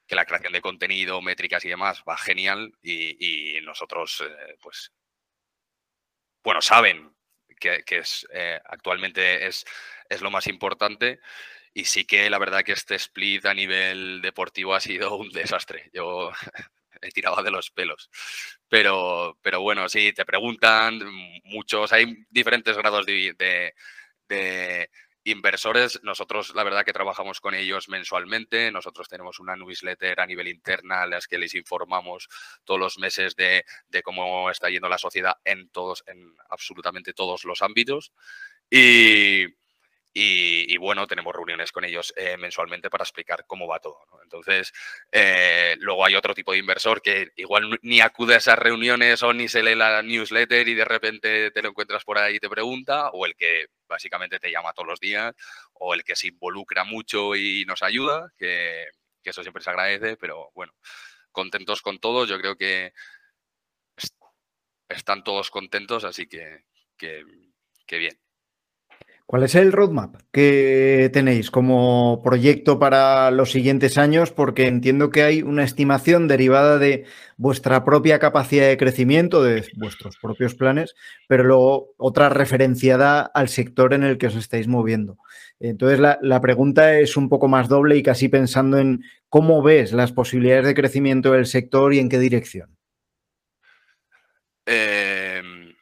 [0.08, 4.24] que, la creación de contenido, métricas y demás va genial y, nosotros,
[4.62, 4.92] pues,
[6.44, 7.16] bueno, saben
[7.60, 8.28] que, es,
[8.66, 9.66] actualmente es,
[10.10, 11.20] es lo más importante
[11.74, 15.90] y sí que la verdad que este split a nivel deportivo ha sido un desastre.
[15.94, 16.32] Yo
[17.02, 18.10] he tirado de los pelos.
[18.70, 21.00] Pero, pero bueno, sí, te preguntan
[21.44, 23.74] muchos, hay diferentes grados de,
[25.24, 26.00] inversores.
[26.04, 28.72] Nosotros, la verdad que trabajamos con ellos mensualmente.
[28.72, 32.30] Nosotros tenemos una newsletter a nivel interna las que les informamos
[32.64, 37.46] todos los meses de, de cómo está yendo la sociedad en todos, en absolutamente todos
[37.46, 38.12] los ámbitos.
[38.70, 39.48] Y,
[40.16, 44.06] y, bueno, tenemos reuniones con ellos eh, mensualmente para explicar cómo va todo.
[44.22, 44.72] Entonces,
[45.12, 49.34] eh, luego hay otro tipo de inversor que igual ni acude a esas reuniones o
[49.34, 52.50] ni se lee la newsletter y de repente te lo encuentras por ahí y te
[52.50, 55.34] pregunta, o el que básicamente te llama todos los días,
[55.74, 58.88] o el que se involucra mucho y nos ayuda, que,
[59.24, 60.74] eso siempre se agradece, pero bueno,
[61.32, 62.94] contentos con todos, yo creo que
[64.90, 66.66] están todos contentos, así que,
[66.98, 67.24] que
[67.98, 68.23] bien.
[69.26, 74.32] ¿Cuál es el roadmap que tenéis como proyecto para los siguientes años?
[74.32, 77.06] Porque entiendo que hay una estimación derivada de
[77.38, 80.94] vuestra propia capacidad de crecimiento, de vuestros propios planes,
[81.28, 85.18] pero luego otra referenciada al sector en el que os estáis moviendo.
[85.60, 90.12] Entonces, la, pregunta es un poco más doble y casi pensando en cómo ves las
[90.12, 92.78] posibilidades de crecimiento del sector y en qué dirección.
[94.66, 95.74] Em,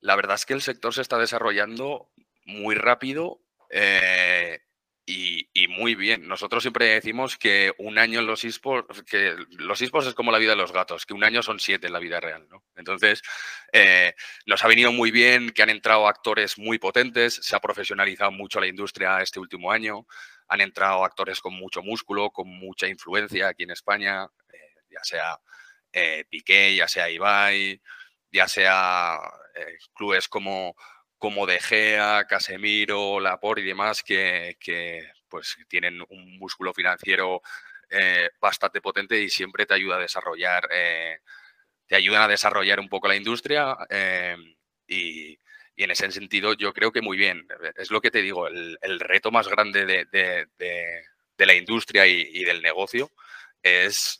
[0.00, 2.10] la verdad es que el sector se está desarrollando
[2.46, 4.60] muy rápido eh,
[5.08, 6.26] y, muy bien.
[6.26, 10.38] Nosotros siempre decimos que un año en los esports, que los esports es como la
[10.38, 12.64] vida de los gatos, que un año son siete en la vida real, ¿no?
[12.74, 13.22] Entonces,
[13.72, 14.14] eh,
[14.46, 18.58] nos ha venido muy bien que han entrado actores muy potentes, se ha profesionalizado mucho
[18.58, 20.06] la industria este último año,
[20.48, 25.38] han entrado actores con mucho músculo, con mucha influencia aquí en España, eh, ya sea
[26.28, 27.80] Piqué, ya sea Ibai,
[28.30, 29.18] ya sea
[29.94, 30.76] clubes como
[31.18, 34.56] como De Gea, Casemiro, Laporte y demás que,
[35.28, 37.42] pues, tienen un músculo financiero
[37.90, 41.18] eh, bastante potente y siempre te ayuda a desarrollar, eh,
[41.86, 43.76] te ayudan a desarrollar un poco la industria
[44.86, 45.38] y,
[45.78, 47.46] en ese sentido yo creo que muy bien.
[47.76, 50.48] Es lo que te digo, el, reto más grande de,
[51.38, 53.10] la industria y del negocio
[53.62, 54.18] es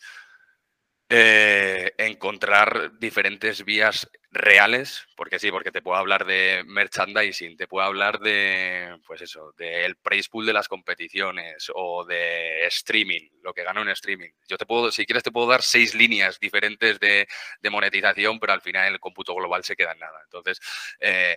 [1.08, 7.86] eh, encontrar diferentes vías reales, porque sí, porque te puedo hablar de merchandising, te puedo
[7.86, 13.64] hablar de, pues eso, del price pool de las competiciones o de streaming, lo que
[13.64, 14.30] gano en streaming.
[14.48, 17.26] Yo te puedo, si quieres, te puedo dar seis líneas diferentes de,
[17.70, 20.20] monetización, pero al final el cómputo global se queda en nada.
[20.24, 20.60] Entonces,
[21.00, 21.36] eh,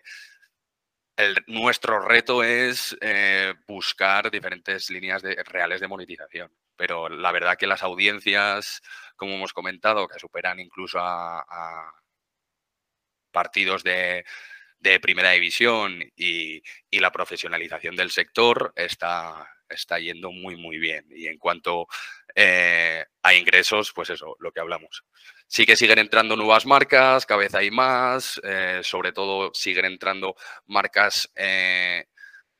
[1.47, 6.51] nuestro reto es eh, buscar diferentes líneas de, reales de monetización.
[6.75, 8.81] Pero la verdad que las audiencias,
[9.17, 11.93] como hemos comentado, que superan incluso a,
[13.31, 14.25] partidos de,
[15.01, 16.61] primera división y,
[16.91, 21.05] la profesionalización del sector está, está yendo muy, muy bien.
[21.09, 21.87] Y en cuanto
[22.35, 25.03] eh, a ingresos, pues eso, lo que hablamos.
[25.47, 30.35] Sí que siguen entrando nuevas marcas, cada vez hay más, eh, sobre todo siguen entrando
[30.67, 32.05] marcas eh,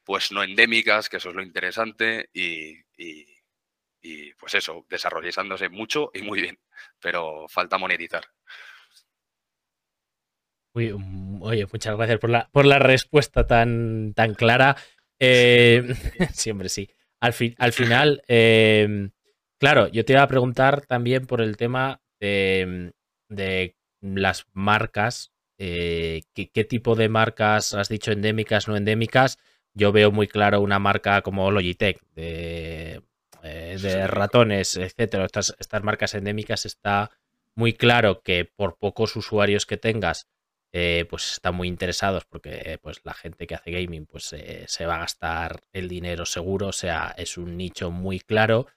[0.10, 2.78] pues no endémicas, que eso es lo interesante, y,
[4.40, 6.60] pues eso, desarrollándose mucho y muy bien,
[7.00, 8.26] pero falta monetizar.
[10.74, 14.76] Mm, oye, muchas gracias por la, por la respuesta tan, tan clara.
[15.20, 15.94] Eh,
[16.34, 16.90] siempre sí.
[17.20, 18.24] Al, al final,
[19.60, 26.64] claro, yo te iba a preguntar también por el tema de, las marcas, eh, ¿qué,
[26.64, 29.38] tipo de marcas has dicho endémicas, no endémicas?
[29.74, 33.02] Yo veo muy claro una marca como Logitech, de,
[33.44, 35.26] eh, ratones, etcétera.
[35.26, 37.12] Estas, estas, marcas endémicas está
[37.56, 40.28] muy claro que por pocos usuarios que tengas,
[40.72, 44.36] eh, pues están muy interesados porque pues la gente que hace gaming pues
[44.68, 48.68] se va a gastar el dinero seguro, o sea, es un nicho muy claro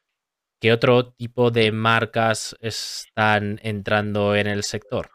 [0.62, 5.10] ¿Qué otro tipo de marcas están entrando en el sector?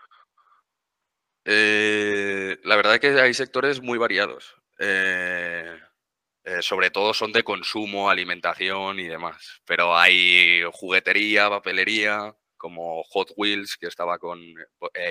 [1.46, 4.58] Eh, la verdad es que hay sectores muy variados.
[4.78, 5.74] Eh,
[6.44, 9.62] eh, sobre todo son de consumo, alimentación y demás.
[9.66, 14.42] Pero hay juguetería, papelería, como Hot Wheels, que estaba con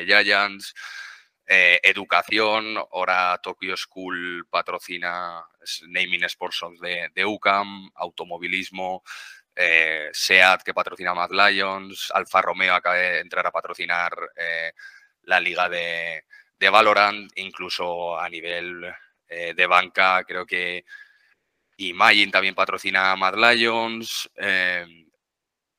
[0.04, 0.74] Giants,
[1.48, 5.44] educación, ahora Tokyo School patrocina
[5.88, 9.02] Naming Sports de, de UCAM, automovilismo,
[9.54, 14.72] eh, SEAT que patrocina Mad Lions, Alfa Romeo acaba de entrar a patrocinar eh,
[15.22, 16.24] la liga de,
[16.70, 18.84] Valorant, incluso a nivel
[19.28, 20.84] eh, de banca creo que
[21.78, 24.30] Imagine también patrocina Mad Lions.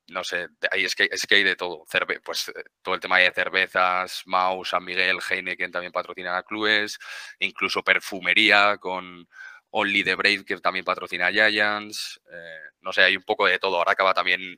[0.08, 1.86] No sé, ahí es que, es que hay de todo.
[2.24, 6.98] pues todo el tema de cervezas, Mau, San Miguel, Heineken también patrocina clubes,
[7.39, 9.28] incluso perfumería con
[9.72, 12.22] Only the Brave, que también patrocina Giants.
[12.32, 13.78] Eh, no sé, hay un poco de todo.
[13.78, 14.56] Ahora acaba también,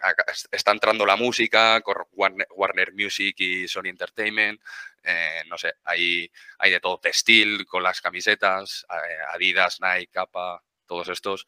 [0.52, 4.62] está entrando la música, con Warner, Music y Sony Entertainment.
[5.04, 7.00] Eh, no sé, hay, hay de todo.
[7.00, 11.48] Textil con las camisetas, eh, Adidas, Nike, Kappa, todos estos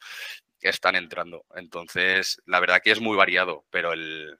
[0.69, 1.45] están entrando.
[1.55, 4.39] Entonces, la verdad que es muy variado, pero el,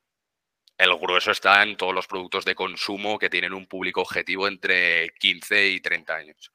[0.78, 5.10] el grueso está en todos los productos de consumo que tienen un público objetivo entre
[5.20, 6.52] 15 y 30 años.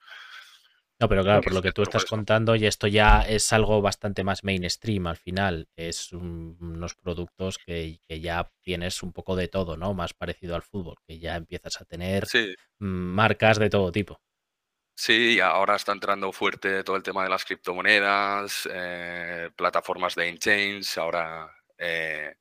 [0.99, 4.25] No, pero claro, por lo que tú estás contando, y esto ya es algo bastante
[4.25, 5.69] más mainstream al final.
[5.77, 9.93] Es unos productos que, ya tienes un poco de todo, ¿no?
[9.93, 12.27] Más parecido al fútbol, que ya empiezas a tener
[12.79, 14.23] marcas de todo tipo.
[14.99, 20.97] Sí, ahora está entrando fuerte todo el tema de las criptomonedas, eh, plataformas de in-chains,
[20.97, 22.35] ahora eh,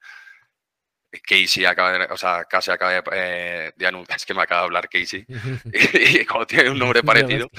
[1.22, 4.66] Casey acaba de, o sea, casi acaba de, eh, anunciar, es que me acaba de
[4.66, 5.26] hablar Casey,
[5.74, 7.50] y, como tiene un nombre parecido,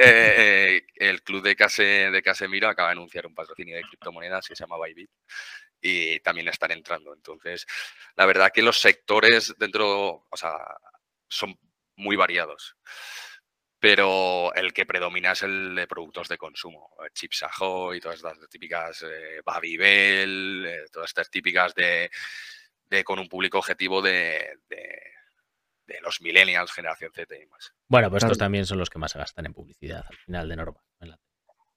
[0.00, 4.54] eh, el club de, Case, de Casemiro acaba de anunciar un patrocinio de criptomonedas que
[4.54, 5.10] se llama Bybit
[5.80, 7.12] y también están entrando.
[7.12, 7.66] Entonces,
[8.14, 10.56] la verdad que los sectores dentro, o sea,
[11.28, 11.58] son
[11.96, 12.76] muy variados.
[13.82, 19.04] Pero el que predomina es el de productos de consumo, Chips Ahoy, todas estas típicas
[19.44, 22.08] Babybel, todas estas típicas de,
[23.02, 24.56] con un público objetivo de,
[26.00, 27.74] los millennials, generación Z y más.
[27.88, 30.54] Bueno, pues estos también son los que más se gastan en publicidad al final de
[30.54, 30.80] norma.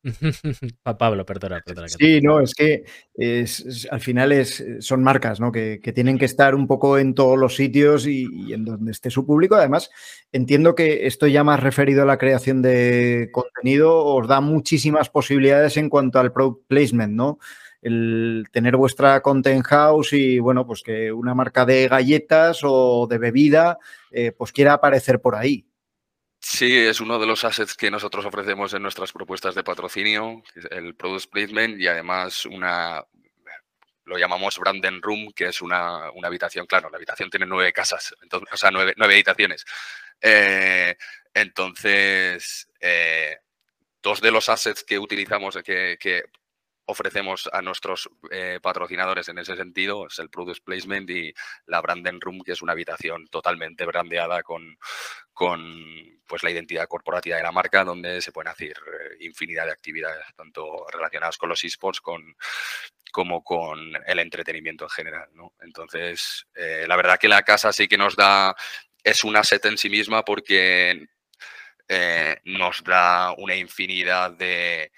[0.84, 1.88] Pablo, perdona, perdona.
[1.88, 2.84] Sí, no, es que
[3.90, 5.52] al final es, son marcas ¿no?
[5.52, 9.26] que, tienen que estar un poco en todos los sitios y, en donde esté su
[9.26, 9.56] público.
[9.56, 9.90] Además,
[10.32, 15.78] entiendo que esto ya más referido a la creación de contenido os da muchísimas posibilidades
[15.78, 17.40] en cuanto al product placement, ¿no?
[17.82, 23.20] el tener vuestra content house y bueno, pues que una marca de galletas o de
[23.20, 23.78] bebida
[24.10, 25.68] eh, pues quiera aparecer por ahí.
[26.48, 30.94] Sí, es uno de los assets que nosotros ofrecemos en nuestras propuestas de patrocinio, el
[30.94, 33.04] product placement y además una
[34.06, 38.48] lo llamamos Branden Room, que es una, habitación, claro, la habitación tiene nueve casas, entonces,
[38.54, 39.66] o sea, nueve, habitaciones.
[40.22, 40.96] Eh,
[41.34, 43.40] entonces, eh,
[44.04, 46.26] dos de los assets que utilizamos, que, que
[46.86, 51.34] ofrecemos a nuestros eh, patrocinadores en ese sentido es el Product Placement y
[51.66, 54.78] la Branden Room, que es una habitación totalmente brandeada con,
[55.34, 59.72] con pues, la identidad corporativa de la marca, donde se pueden hacer eh, infinidad de
[59.72, 62.36] actividades, tanto relacionadas con los esports con,
[63.12, 65.30] como con el entretenimiento en general.
[65.62, 68.56] Entonces, eh, la verdad que la casa sí que nos da,
[69.04, 71.08] es una set en sí misma porque
[72.44, 74.92] nos da una infinidad de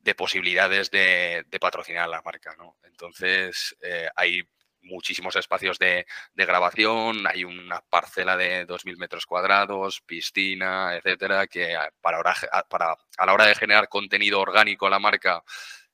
[0.00, 2.54] de posibilidades de, patrocinar la marca.
[2.56, 2.76] ¿no?
[2.84, 4.42] Entonces, eh, hay
[4.82, 12.22] muchísimos espacios de, grabación, hay una parcela de 2.000 metros cuadrados, piscina, etcétera, que para,
[12.68, 15.42] para, a la hora de generar contenido orgánico a la marca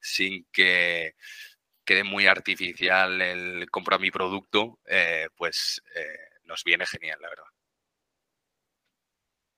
[0.00, 1.14] sin que
[1.84, 7.55] quede muy artificial el compra mi producto, eh, pues eh, nos viene genial, la verdad.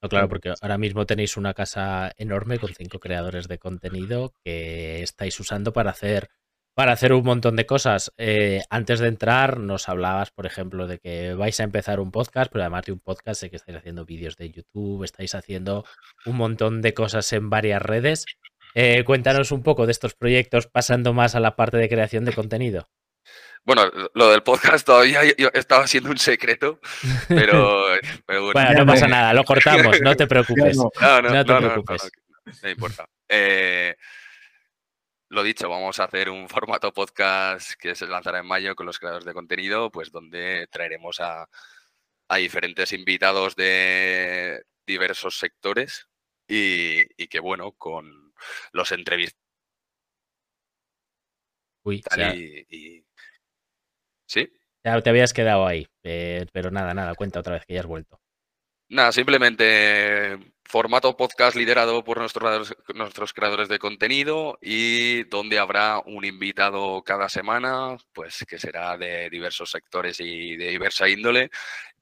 [0.01, 5.03] No, claro, porque ahora mismo tenéis una casa enorme con cinco creadores de contenido que
[5.03, 6.29] estáis usando para hacer,
[6.75, 8.13] para hacer un montón de cosas.
[8.17, 12.53] Eh, antes de entrar, nos hablabas, por ejemplo, de que vais a empezar un podcast,
[12.53, 15.85] pero además de un podcast, sé que estáis haciendo vídeos de YouTube, estáis haciendo
[16.27, 18.25] un montón de cosas en varias redes.
[18.75, 22.33] Eh, cuéntanos un poco de estos proyectos, pasando más a la parte de creación de
[22.33, 22.89] contenido.
[23.69, 23.83] Bueno,
[24.15, 25.21] lo del podcast todavía
[25.53, 26.81] estaba siendo un secreto,
[27.29, 27.85] pero,
[28.27, 28.73] bueno.
[28.79, 30.75] no pasa nada, lo cortamos, no te preocupes.
[31.03, 32.11] No, no, te preocupes.
[32.63, 33.07] No, importa.
[33.29, 33.95] Eh,
[35.29, 38.99] lo dicho, vamos a hacer un formato podcast que se lanzará en mayo con los
[38.99, 41.47] creadores de contenido, pues donde traeremos a,
[42.39, 46.09] diferentes invitados de diversos sectores
[46.49, 48.33] y, que, bueno, con
[48.73, 49.43] los entrevistas.
[51.83, 52.03] Uy,
[52.71, 53.08] y,
[54.29, 54.53] ¿Sí?
[54.85, 57.87] Ya te habías quedado ahí, eh, pero nada, nada, cuenta otra vez que ya has
[57.87, 58.21] vuelto.
[58.91, 66.27] Nada, simplemente formato podcast liderado por nuestros, nuestros creadores de contenido y donde habrá un
[66.27, 71.51] invitado cada semana, pues que será de diversos sectores y de diversa índole,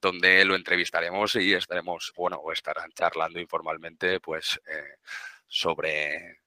[0.01, 4.97] donde lo entrevistaremos y estaremos, bueno, o estarán charlando informalmente, pues eh,
[5.47, 6.41] sobre,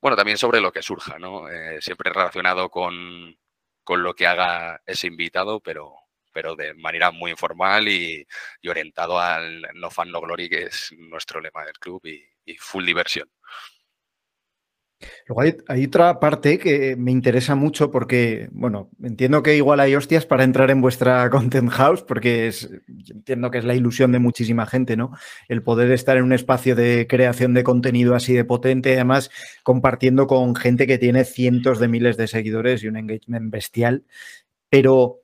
[0.00, 1.48] bueno, también sobre lo que surja, ¿no?
[1.48, 3.36] Eh, siempre relacionado con,
[3.86, 5.94] con lo que haga ese invitado, pero,
[6.32, 8.26] pero de manera muy informal y,
[8.68, 13.30] orientado al no fan, no glory, que es nuestro lema del club y, full diversión.
[15.26, 20.26] Luego hay, otra parte que me interesa mucho porque, bueno, entiendo que igual hay hostias
[20.26, 22.70] para entrar en vuestra content house porque es,
[23.08, 25.12] entiendo que es la ilusión de muchísima gente, ¿no?
[25.48, 29.30] El poder estar en un espacio de creación de contenido así de potente, además
[29.62, 34.04] compartiendo con gente que tiene cientos de miles de seguidores y un engagement bestial.
[34.68, 35.20] Pero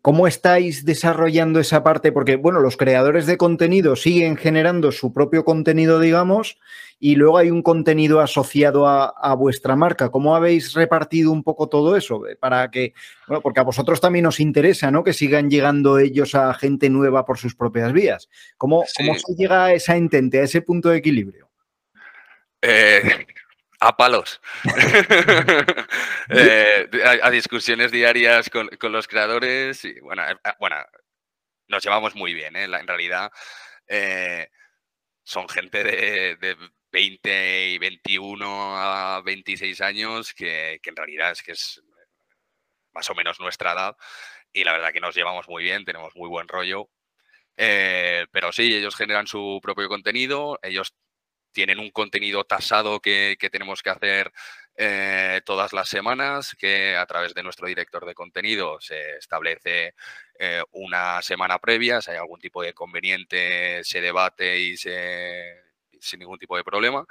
[0.00, 2.10] ¿Cómo estáis desarrollando esa parte?
[2.10, 6.58] Porque, bueno, los creadores de contenido siguen generando su propio contenido, digamos,
[6.98, 10.10] y luego hay un contenido asociado a, vuestra marca.
[10.10, 12.26] ¿Cómo habéis repartido un poco todo eso?
[12.26, 12.94] Eh, para que,
[13.28, 15.04] bueno, porque a vosotros también os interesa, ¿no?
[15.04, 18.30] Que sigan llegando ellos a gente nueva por sus propias vías.
[18.56, 21.50] ¿Cómo, ¿cómo se llega a esa entente, a ese punto de equilibrio?
[22.62, 23.02] Eh,
[23.80, 24.40] a palos,
[26.30, 26.88] eh,
[27.22, 29.84] a, discusiones diarias con, los creadores.
[29.84, 30.76] Y, bueno, eh, bueno,
[31.68, 32.64] nos llevamos muy bien, ¿eh?
[32.64, 33.30] en realidad.
[35.24, 36.56] son gente de,
[36.92, 41.82] 20 y 21 a 26 años que, en realidad es que es
[42.94, 43.96] más o menos nuestra edad
[44.52, 46.88] y la verdad que nos llevamos muy bien, tenemos muy buen rollo.
[47.56, 50.94] pero sí, ellos generan su propio contenido, ellos
[51.56, 54.30] tienen un contenido tasado que, tenemos que hacer
[54.76, 59.94] eh, todas las semanas, que a través de nuestro director de contenido se establece
[60.38, 65.62] eh, una semana previa, si hay algún tipo de conveniente, se debate y se,
[65.98, 67.06] sin ningún tipo de problema.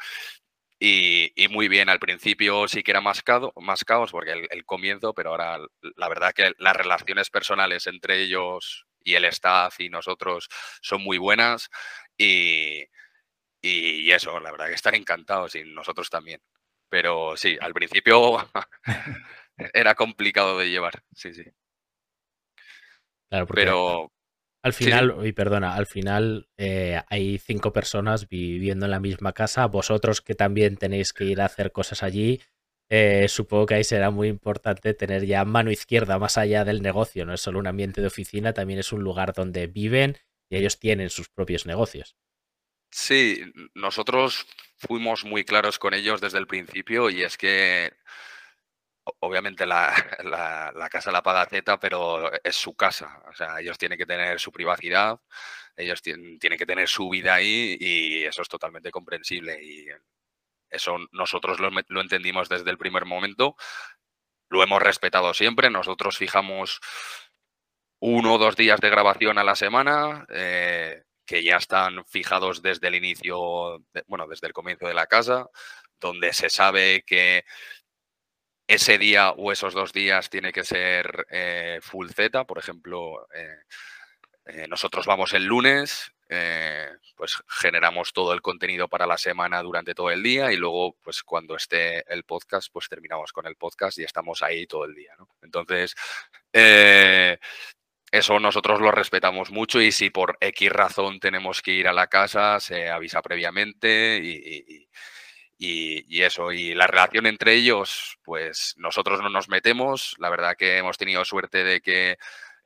[0.79, 3.23] Y, muy bien, al principio sí que era más,
[3.55, 5.57] más caos porque el, el, comienzo, pero ahora
[5.95, 10.47] la verdad que las relaciones personales entre ellos y el staff y nosotros
[10.81, 11.71] son muy buenas
[12.15, 12.85] y,
[13.69, 16.41] y eso, la verdad que están encantados y nosotros también.
[16.89, 18.37] Pero sí, al principio
[19.73, 21.43] era complicado de llevar, sí, sí.
[23.29, 24.11] Claro, porque Pero,
[24.63, 29.67] al final, y perdona, al final eh, hay cinco personas viviendo en la misma casa,
[29.67, 32.41] vosotros que también tenéis que ir a hacer cosas allí,
[32.89, 37.25] eh, supongo que ahí será muy importante tener ya mano izquierda más allá del negocio,
[37.25, 40.17] no es solo un ambiente de oficina, también es un lugar donde viven
[40.49, 42.15] y ellos tienen sus propios negocios.
[42.97, 43.43] Sí,
[43.73, 47.91] nosotros fuimos muy claros con ellos desde el principio y es que
[49.19, 49.93] obviamente la,
[50.73, 53.21] la, casa la paga Z, pero es su casa.
[53.29, 55.19] O sea, ellos tienen que tener su privacidad,
[55.75, 59.61] ellos tienen, que tener su vida ahí y eso es totalmente comprensible.
[59.61, 59.87] Y
[60.69, 63.57] eso nosotros lo, entendimos desde el primer momento,
[64.49, 65.69] lo hemos respetado siempre.
[65.69, 66.79] Nosotros fijamos
[67.99, 70.25] uno o dos días de grabación a la semana.
[70.29, 75.47] Eh, que ya están fijados desde el inicio, bueno, desde el comienzo de la casa,
[75.99, 77.43] donde se sabe que
[78.67, 82.45] ese día o esos dos días tiene que ser eh, full Z.
[82.45, 83.57] Por ejemplo, eh,
[84.45, 86.11] eh, nosotros vamos el lunes,
[87.15, 91.21] pues generamos todo el contenido para la semana durante todo el día y luego, pues
[91.21, 95.15] cuando esté el podcast, pues terminamos con el podcast y estamos ahí todo el día.
[95.43, 95.95] Entonces,
[98.17, 102.07] eso nosotros lo respetamos mucho y si por X razón tenemos que ir a la
[102.07, 104.87] casa, se avisa previamente y
[105.57, 110.77] y, eso, y la relación entre ellos, pues nosotros no nos metemos, la verdad que
[110.77, 112.17] hemos tenido suerte de que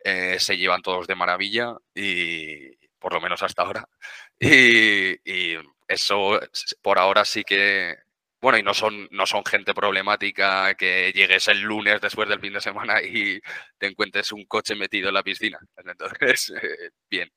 [0.03, 3.87] eh, se llevan todos de maravilla y por lo menos hasta ahora.
[4.41, 6.39] Y, eso
[6.83, 7.97] por ahora sí que,
[8.41, 12.53] bueno, y no son, no son gente problemática que llegues el lunes después del fin
[12.53, 13.39] de semana y
[13.77, 15.59] te encuentres un coche metido en la piscina.
[15.77, 17.29] Entonces, eh, bien,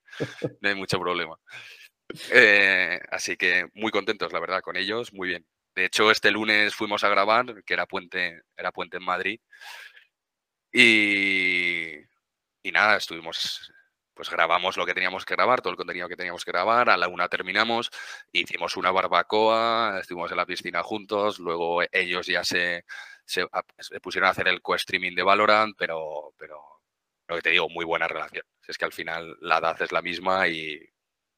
[0.61, 1.37] no hay mucho problema.
[2.31, 5.47] Eh, así que muy contentos, la verdad, con ellos, muy bien.
[5.75, 9.41] De hecho, este lunes fuimos a grabar, que era puente, era puente en Madrid.
[10.73, 11.97] Y,
[12.63, 13.73] y nada, estuvimos,
[14.23, 16.97] pues grabamos lo que teníamos que grabar, todo el contenido que teníamos que grabar, a
[16.97, 17.91] la una terminamos,
[18.31, 22.85] hicimos una barbacoa, estuvimos en la piscina juntos, luego ellos ya se,
[23.25, 23.49] se,
[24.01, 26.63] pusieron a hacer el co-streaming de Valorant, pero, pero
[27.27, 28.45] lo que te digo, muy buena relación.
[28.69, 30.79] Es que al final la edad es la misma y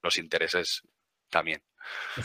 [0.03, 0.83] los intereses
[1.31, 1.63] también.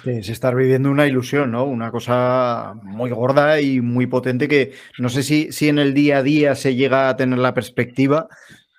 [0.06, 1.64] Es, estar viviendo una ilusión, ¿no?
[1.64, 6.18] Una cosa muy gorda y muy potente que no sé si, si en el día
[6.18, 8.28] a día se llega a tener la perspectiva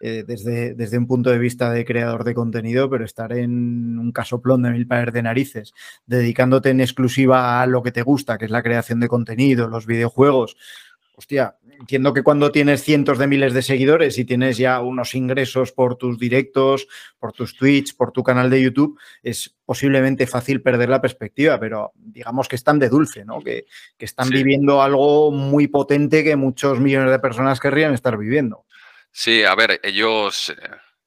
[0.01, 4.13] eh, desde, desde un punto de vista de creador de contenido, pero estar en un
[4.13, 5.75] casoplón de mil pares de narices,
[6.07, 9.87] dedicándote en exclusiva a lo que te gusta, que es la creación de contenido, los
[9.87, 10.57] videojuegos,
[11.21, 15.71] hostia, entiendo que cuando tienes cientos de miles de seguidores y tienes ya unos ingresos
[15.71, 16.89] por tus directos,
[17.19, 21.93] por tus tweets, por tu canal de YouTube, es posiblemente fácil perder la perspectiva, pero
[21.95, 23.41] digamos que están de dulce, ¿no?
[23.43, 23.67] Que,
[23.99, 28.65] están viviendo algo muy potente que muchos millones de personas querrían estar viviendo.
[29.13, 30.55] Sí, a ver, ellos, eh,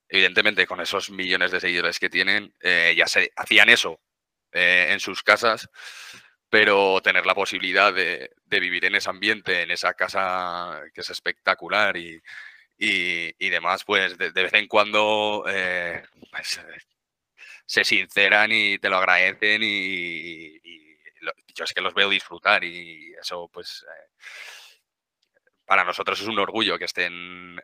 [0.10, 4.00] evidentemente, con esos millones de seguidores que tienen, eh, ya se hacían eso
[4.52, 5.70] eh, en sus casas
[6.50, 11.98] pero tener la posibilidad de, vivir en ese ambiente, en esa casa que es espectacular
[11.98, 12.22] y,
[13.50, 15.44] demás, pues de, vez en cuando
[16.30, 16.62] pues,
[17.66, 20.60] se sinceran y te lo agradecen y,
[21.56, 23.84] yo es que los veo disfrutar y eso pues
[25.66, 27.60] para nosotros es un orgullo que estén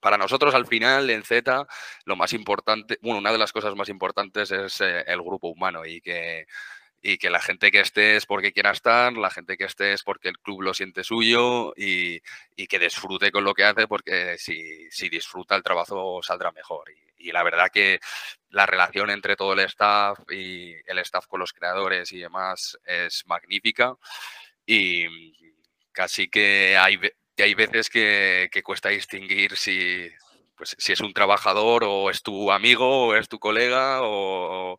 [0.00, 1.66] para nosotros al final en Z
[2.04, 5.84] lo más importante, bueno, una de las cosas más importantes es eh, el grupo humano
[5.86, 6.46] y que
[7.02, 10.02] y que la gente que esté es porque quiera estar, la gente que esté es
[10.02, 12.20] porque el club lo siente suyo y,
[12.68, 16.90] que disfrute con lo que hace porque si, disfruta el trabajo saldrá mejor.
[17.18, 18.00] Y, la verdad que
[18.50, 23.24] la relación entre todo el staff y el staff con los creadores y demás es
[23.26, 23.94] magnífica
[24.66, 25.06] y
[25.92, 26.98] casi que hay,
[27.40, 30.10] que hay veces que, cuesta distinguir si,
[30.58, 34.76] pues, si es un trabajador o es tu amigo o es tu colega o,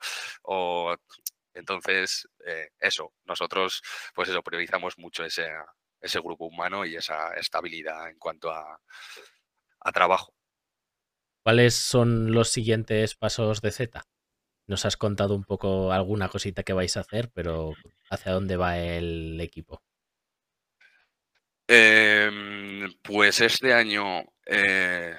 [1.55, 3.81] entonces, eh, eso, nosotros,
[4.13, 5.49] pues eso, priorizamos mucho ese,
[5.99, 8.79] ese grupo humano y esa estabilidad en cuanto a,
[9.91, 10.35] trabajo.
[11.43, 14.03] ¿Cuáles son los siguientes pasos de Z?
[14.67, 17.73] Nos has contado un poco alguna cosita que vais a hacer, pero
[18.11, 19.81] ¿hacia dónde va el equipo?
[21.73, 25.15] Em, pues este año eh,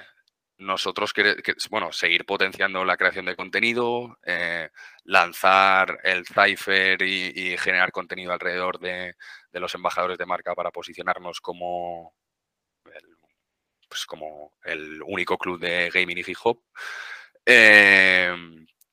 [0.59, 1.35] nosotros, que,
[1.71, 4.69] bueno, seguir potenciando la creación de contenido, eh,
[5.03, 9.15] lanzar el Cypher y, generar contenido alrededor de,
[9.53, 12.13] los embajadores de marca para posicionarnos como
[12.85, 13.17] el,
[13.89, 16.61] pues como el único club de gaming y hip hop.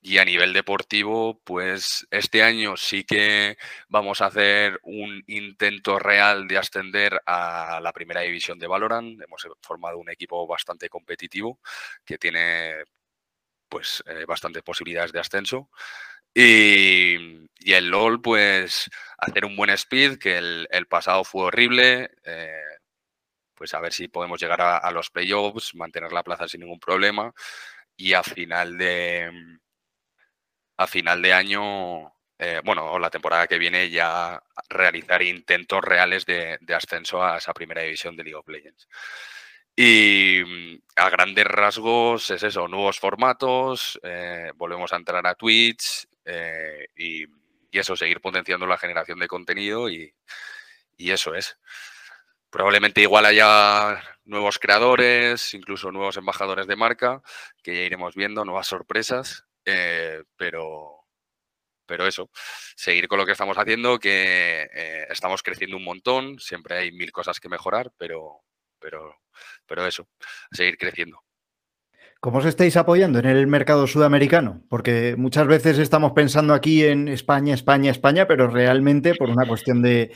[0.03, 6.49] Y a nivel deportivo, pues este año sí que vamos a hacer un intento real
[6.49, 9.21] de ascender a la primera división de Valorant.
[9.21, 11.61] Hemos formado un equipo bastante competitivo
[12.05, 12.85] que tiene
[13.69, 15.71] pues eh, bastantes posibilidades de ascenso.
[16.35, 17.15] Y,
[17.67, 22.11] el LOL, pues hacer un buen speed, que el, pasado fue horrible.
[22.25, 22.53] Eh,
[23.55, 26.81] pues a ver si podemos llegar a, a los playoffs, mantener la plaza sin ningún
[26.81, 27.33] problema.
[27.97, 29.31] Y a final de,
[30.81, 36.59] a final de año eh, bueno, la temporada que viene ya realizar intentos reales de,
[36.75, 38.89] ascenso a esa primera división de League of Legends.
[39.77, 46.09] Y mm, a grandes rasgos es eso, nuevos formatos, eh, volvemos a entrar a Twitch
[46.25, 47.27] eh, y,
[47.73, 50.15] eso, seguir potenciando la generación de contenido y,
[50.97, 51.59] y eso es.
[52.49, 57.23] Probablemente igual haya nuevos creadores, incluso nuevos embajadores de marca,
[57.63, 59.45] que ya iremos viendo, nuevas sorpresas,
[60.37, 61.05] pero,
[61.87, 62.31] pero eso,
[62.77, 67.13] seguir con lo que estamos haciendo, que eh, estamos creciendo un montón, siempre hay mil
[67.13, 68.43] cosas que mejorar, pero,
[68.79, 69.17] pero,
[69.67, 70.09] pero eso,
[70.53, 71.23] seguir creciendo.
[72.21, 74.63] ¿Cómo os estáis apoyando en el mercado sudamericano?
[74.69, 79.81] Porque muchas veces estamos pensando aquí en España, España, España, pero realmente por una cuestión
[79.81, 80.11] de,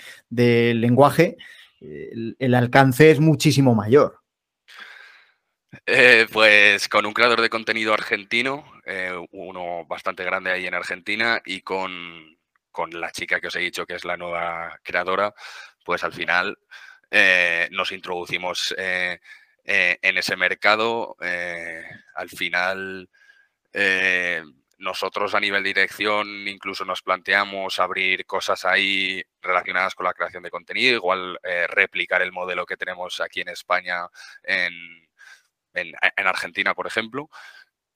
[0.75, 1.39] lenguaje,
[1.81, 4.21] el, alcance es muchísimo mayor.
[5.87, 11.41] Eh, pues con un creador de contenido argentino, eh, uno bastante grande ahí en Argentina,
[11.45, 12.37] y con,
[12.93, 15.35] la chica que os he dicho que es la nueva creadora,
[15.85, 16.59] pues al final
[17.11, 19.21] eh, nos introducimos en
[20.19, 21.17] ese mercado.
[21.21, 23.09] al final
[24.79, 30.43] nosotros a nivel de dirección incluso nos planteamos abrir cosas ahí relacionadas con la creación
[30.43, 34.07] de contenido, igual replicar el modelo que tenemos aquí en España
[34.43, 35.04] en
[35.75, 37.29] en, Argentina, por ejemplo.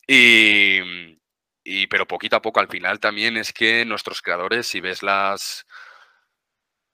[0.06, 5.66] Y, pero poquito a poco al final también es que nuestros creadores, si ves las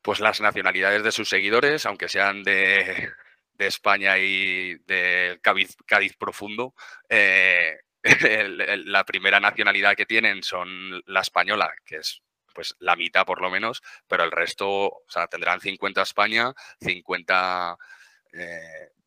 [0.03, 3.11] pues las nacionalidades de sus seguidores, aunque sean de,
[3.59, 6.75] España y de Cádiz, profundo,
[7.09, 7.79] eh,
[8.85, 12.23] la primera nacionalidad que tienen son la española, que es
[12.55, 17.77] pues la mitad por lo menos, pero el resto, o sea, tendrán 50 España, 50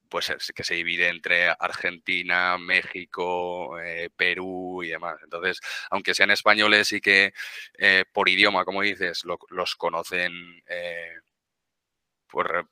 [0.10, 5.18] pues que se divide entre Argentina, México, eh, Perú y demás.
[5.24, 7.34] Entonces, aunque sean españoles y que
[7.78, 11.14] eh, por idioma, como dices, los conocen eh,
[12.28, 12.68] por,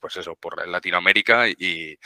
[0.00, 1.98] pues eso, por Latinoamérica y,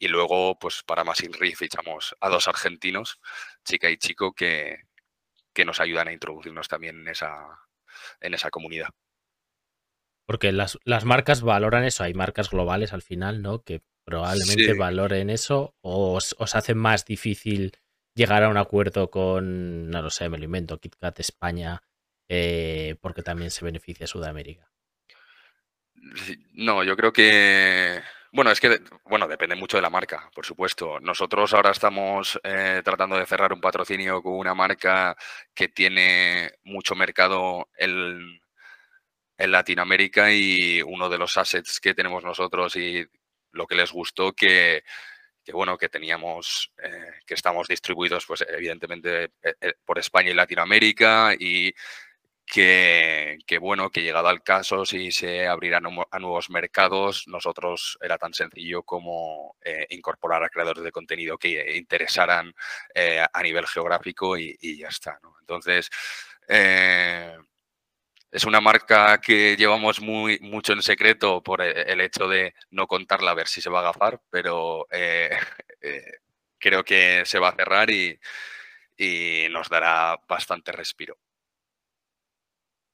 [0.00, 3.20] luego, pues para más INRI fichamos a dos argentinos,
[3.64, 4.76] chica y chico, que,
[5.52, 7.60] que nos ayudan a introducirnos también en esa,
[8.20, 8.90] en esa comunidad.
[10.26, 13.62] Porque las, las, marcas valoran eso, hay marcas globales al final, ¿no?
[13.62, 17.72] Que probablemente valoren eso o os, hace más difícil
[18.14, 21.82] llegar a un acuerdo con, no lo sé, me lo invento, KitKat España,
[22.28, 24.70] eh, porque también se beneficia Sudamérica.
[26.54, 28.02] No, yo creo que,
[28.32, 30.98] bueno, es que, bueno, depende mucho de la marca, por supuesto.
[31.00, 35.16] Nosotros ahora estamos eh, tratando de cerrar un patrocinio con una marca
[35.54, 38.40] que tiene mucho mercado en,
[39.38, 43.06] en Latinoamérica y uno de los assets que tenemos nosotros y
[43.52, 44.82] lo que les gustó que,
[45.52, 51.34] bueno, que teníamos, eh, que estamos distribuidos, pues evidentemente eh, eh, por España y Latinoamérica
[51.38, 51.74] y
[52.46, 58.34] que, bueno, que llegado al caso, si se abrirán a nuevos mercados, nosotros era tan
[58.34, 59.56] sencillo como
[59.88, 62.52] incorporar a creadores de contenido que interesaran
[63.32, 65.20] a nivel geográfico y, ya está.
[65.38, 65.90] Entonces,
[68.30, 72.86] es una marca que llevamos muy, mucho en secreto por e, el hecho de no
[72.86, 75.30] contarla a ver si se va a agafar, pero eh,
[75.82, 76.18] eh,
[76.58, 78.18] creo que se va a cerrar y,
[79.50, 81.16] nos dará bastante respiro.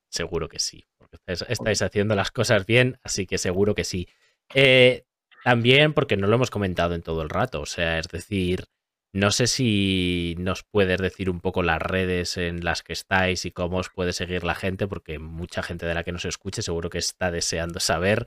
[0.09, 4.09] Seguro que sí, porque estáis, haciendo las cosas bien, así que seguro que sí.
[4.55, 5.05] Eh,
[5.43, 8.67] también porque no lo hemos comentado en todo el rato, o sea, es decir,
[9.13, 13.51] no sé si nos puedes decir un poco las redes en las que estáis y
[13.51, 16.91] cómo os puede seguir la gente, porque mucha gente de la que nos escuche seguro
[16.91, 18.27] que está deseando saber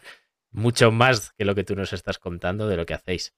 [0.51, 3.36] mucho más que lo que tú nos estás contando de lo que hacéis.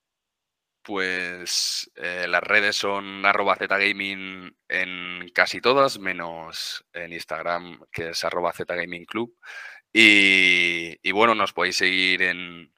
[0.84, 8.24] Pues eh, las redes son arroba zgaming en casi todas, menos en Instagram, que es
[8.24, 9.38] arroba zgamingclub.
[9.94, 12.74] Y, y bueno, nos podéis seguir en,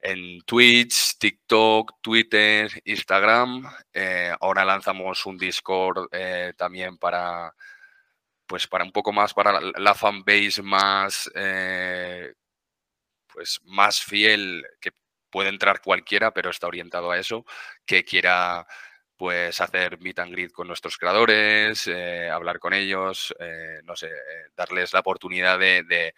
[0.00, 3.66] en Twitch, TikTok, Twitter, Instagram.
[3.92, 7.54] Eh, ahora lanzamos un Discord eh, también para,
[8.46, 12.34] pues para un poco más para la, fanbase más, eh,
[13.32, 14.92] pues más fiel que
[15.30, 17.44] puede entrar cualquiera, pero está orientado a eso,
[17.84, 18.66] que quiera
[19.16, 21.88] pues hacer meet and greet con nuestros creadores,
[22.30, 23.34] hablar con ellos,
[23.84, 24.10] no sé,
[24.54, 26.14] darles la oportunidad de de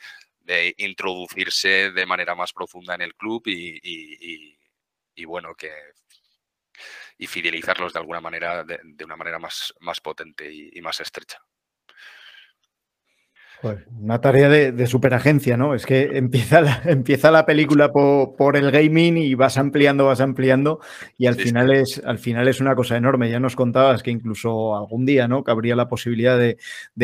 [0.79, 5.71] introducirse de manera más profunda en el club y, bueno, que
[7.19, 11.43] y fidelizarlos de alguna manera, de, una manera más, más potente y, más estrecha.
[14.01, 15.75] Una tarea de, superagencia, ¿no?
[15.75, 20.81] Es que empieza la, empieza la película por, el gaming y vas ampliando, vas ampliando
[21.17, 23.31] y al, final Es, al final es una cosa enorme.
[23.31, 25.43] Ya nos contabas que incluso algún día, ¿no?
[25.43, 26.57] Que habría la posibilidad de,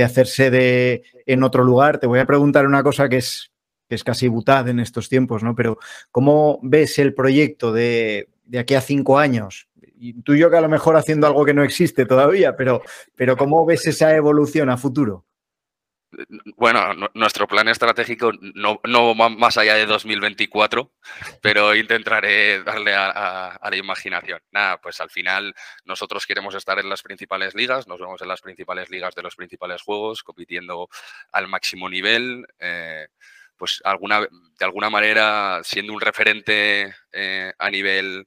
[0.03, 1.99] hacerse de, en otro lugar.
[1.99, 3.51] Te voy a preguntar una cosa que es,
[3.89, 5.55] que es casi butad en estos tiempos, ¿no?
[5.55, 5.79] Pero
[6.11, 9.69] ¿cómo ves el proyecto de, de aquí a cinco años?
[9.99, 12.83] Intuyo que a lo mejor haciendo algo que no existe todavía, pero,
[13.17, 15.25] pero ¿cómo ves esa evolución a futuro?
[16.57, 20.93] Bueno, nuestro plan estratégico no, va más allá de 2024,
[21.41, 24.41] pero intentaré darle a, la imaginación.
[24.51, 25.55] Nada, pues al final
[25.85, 29.37] nosotros queremos estar en las principales ligas, nos vemos en las principales ligas de los
[29.37, 30.89] principales juegos, compitiendo
[31.33, 32.47] al máximo nivel.
[32.59, 33.07] Eh,
[33.57, 38.27] pues de alguna manera siendo un referente eh, a nivel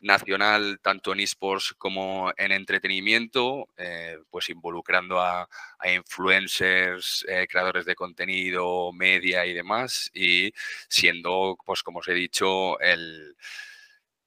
[0.00, 5.48] nacional, tanto en esports como en entretenimiento, eh, pues involucrando a,
[5.84, 10.52] influencers, eh, creadores de contenido, media y demás, y
[10.88, 13.36] siendo, pues como os he dicho, el,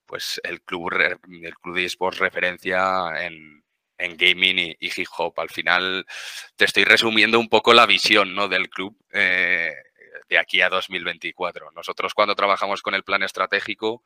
[0.05, 3.63] pues el club, el club de esports referencia en,
[3.97, 5.39] gaming y, hip hop.
[5.39, 6.05] Al final
[6.55, 8.47] te estoy resumiendo un poco la visión ¿no?
[8.47, 9.75] del club eh,
[10.27, 11.71] de aquí a 2024.
[11.71, 14.03] Nosotros cuando trabajamos con el plan estratégico,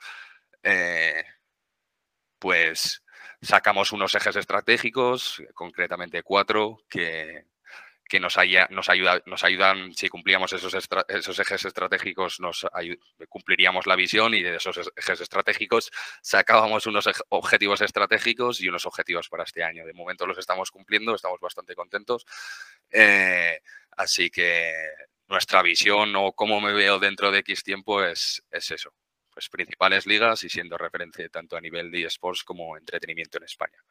[2.46, 3.04] pues
[3.42, 7.46] sacamos unos ejes estratégicos, concretamente cuatro, que,
[8.08, 10.76] que nos, ayuda, nos ayudan, si cumplíamos esos,
[11.08, 12.68] esos ejes estratégicos, nos
[13.30, 15.90] cumpliríamos la visión y de esos ejes estratégicos
[16.22, 19.84] sacábamos unos objetivos estratégicos y unos objetivos para este año.
[19.84, 22.28] De momento los estamos cumpliendo, estamos bastante contentos.
[22.92, 23.60] Eh,
[23.98, 24.72] así que
[25.26, 28.94] nuestra visión o cómo me veo dentro de X tiempo es, es eso,
[29.36, 33.84] pues, principales ligas y siendo referente tanto a nivel de esports como entretenimiento en España.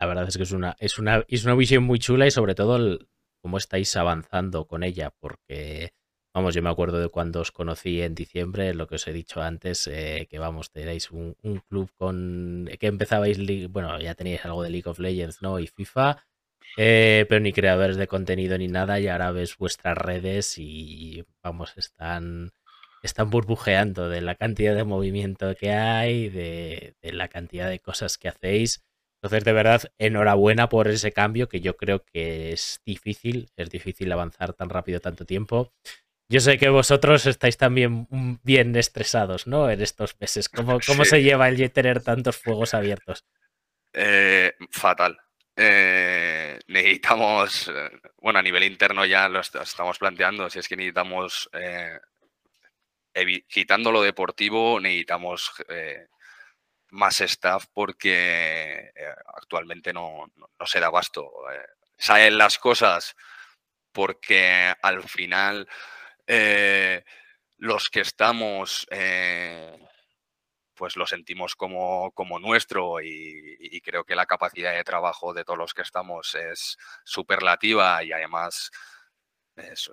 [0.00, 2.54] La verdad es que es una, es una, es una visión muy chula y sobre
[2.54, 2.98] todo
[3.40, 5.92] cómo estáis avanzando con ella, porque
[6.34, 9.40] vamos, yo me acuerdo de cuando os conocí en diciembre, lo que os he dicho
[9.42, 11.36] antes, eh, que vamos, tenéis un,
[11.68, 13.38] club con que empezabais,
[13.70, 15.60] bueno, ya teníais algo de League of Legends, ¿no?
[15.60, 16.24] Y FIFA,
[16.76, 21.74] eh, pero ni creadores de contenido ni nada, y ahora ves vuestras redes y vamos,
[21.76, 22.52] están
[23.06, 28.28] están burbujeando de la cantidad de movimiento que hay, de, la cantidad de cosas que
[28.28, 28.84] hacéis.
[29.22, 34.10] Entonces, de verdad, enhorabuena por ese cambio que yo creo que es difícil, es difícil
[34.12, 35.72] avanzar tan rápido tanto tiempo.
[36.28, 38.06] Yo sé que vosotros estáis también
[38.42, 39.68] bien estresados, ¿no?
[39.68, 40.48] En estos meses.
[40.48, 43.24] ¿Cómo, cómo se lleva el tener tantos fuegos abiertos?
[43.92, 45.18] Eh, fatal.
[45.56, 51.50] Eh, necesitamos, eh, bueno, a nivel interno ya lo estamos planteando, si es que necesitamos
[53.48, 56.06] quitando lo deportivo, necesitamos eh,
[56.90, 60.26] más staff porque eh, actualmente no,
[60.64, 61.30] se da abasto.
[61.52, 61.66] Eh,
[61.98, 63.14] salen las cosas
[63.92, 65.68] porque al final
[67.58, 68.86] los que estamos
[70.74, 75.44] pues lo sentimos como, como nuestro y, y, creo que la capacidad de trabajo de
[75.44, 78.70] todos los que estamos es superlativa y además
[79.56, 79.90] es,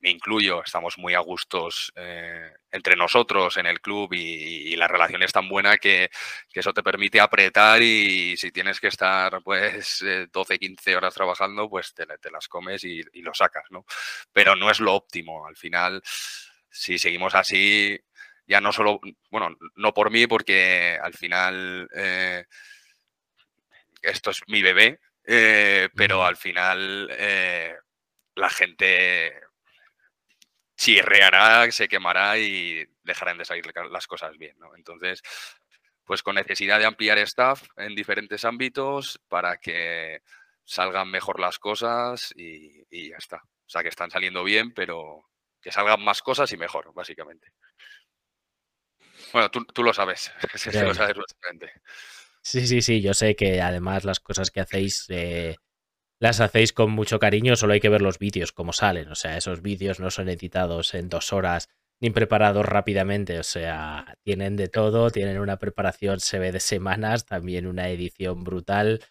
[0.00, 5.22] me incluyo, estamos muy a gustos eh, entre nosotros en el club y, la relación
[5.24, 6.08] es tan buena que,
[6.52, 11.68] eso te permite apretar y si tienes que estar pues 12, eh, 15 horas trabajando,
[11.68, 13.84] pues te, las comes y, lo sacas, ¿no?
[14.32, 15.46] Pero no es lo óptimo.
[15.46, 16.00] Al final,
[16.70, 17.98] si seguimos así,
[18.46, 22.44] ya no solo, bueno, no por mí, porque al final eh,
[24.02, 27.08] esto es mi bebé, pero al final
[28.34, 29.47] la gente
[30.78, 34.56] chirreará, se quemará y dejarán de salir las cosas bien.
[34.58, 34.74] ¿no?
[34.76, 35.22] Entonces,
[36.04, 40.22] pues con necesidad de ampliar staff en diferentes ámbitos para que
[40.64, 43.36] salgan mejor las cosas y, ya está.
[43.36, 45.28] O sea, que están saliendo bien, pero
[45.60, 47.48] que salgan más cosas y mejor, básicamente.
[49.32, 50.32] Bueno, tú, lo sabes,
[50.74, 51.16] lo sabes
[52.40, 55.56] Sí, sí, sí, yo sé que además las cosas que hacéis eh,
[56.20, 59.08] las hacéis con mucho cariño, solo hay que ver los vídeos como salen.
[59.08, 61.68] O sea, esos vídeos no son editados en dos horas
[62.00, 63.38] ni preparados rápidamente.
[63.38, 68.44] O sea, tienen de todo, tienen una preparación, se ve de semanas, también una edición
[68.44, 69.04] brutal.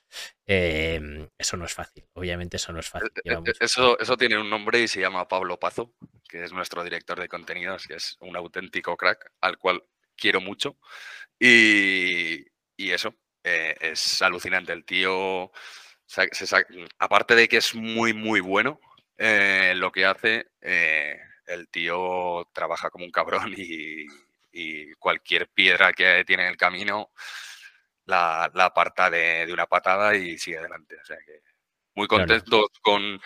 [0.45, 3.11] Em, eso no es fácil, obviamente eso no es fácil.
[3.23, 5.93] E, e, eso, eso tiene un nombre y se llama Pablo Pazo,
[6.27, 9.83] que es nuestro director de contenidos, que es un auténtico crack, al cual
[10.15, 10.77] quiero mucho.
[11.39, 12.45] Y,
[12.77, 14.73] eso, eh, es alucinante.
[14.73, 15.51] El tío
[16.99, 18.79] aparte de que es muy, muy bueno
[19.17, 24.05] eh, lo que hace, eh, el tío trabaja como un cabrón y,
[24.97, 27.11] cualquier piedra que tiene en el camino
[28.05, 30.97] la, aparta de, una patada y sigue adelante.
[30.99, 31.41] O sea que
[31.93, 33.21] muy contentos con,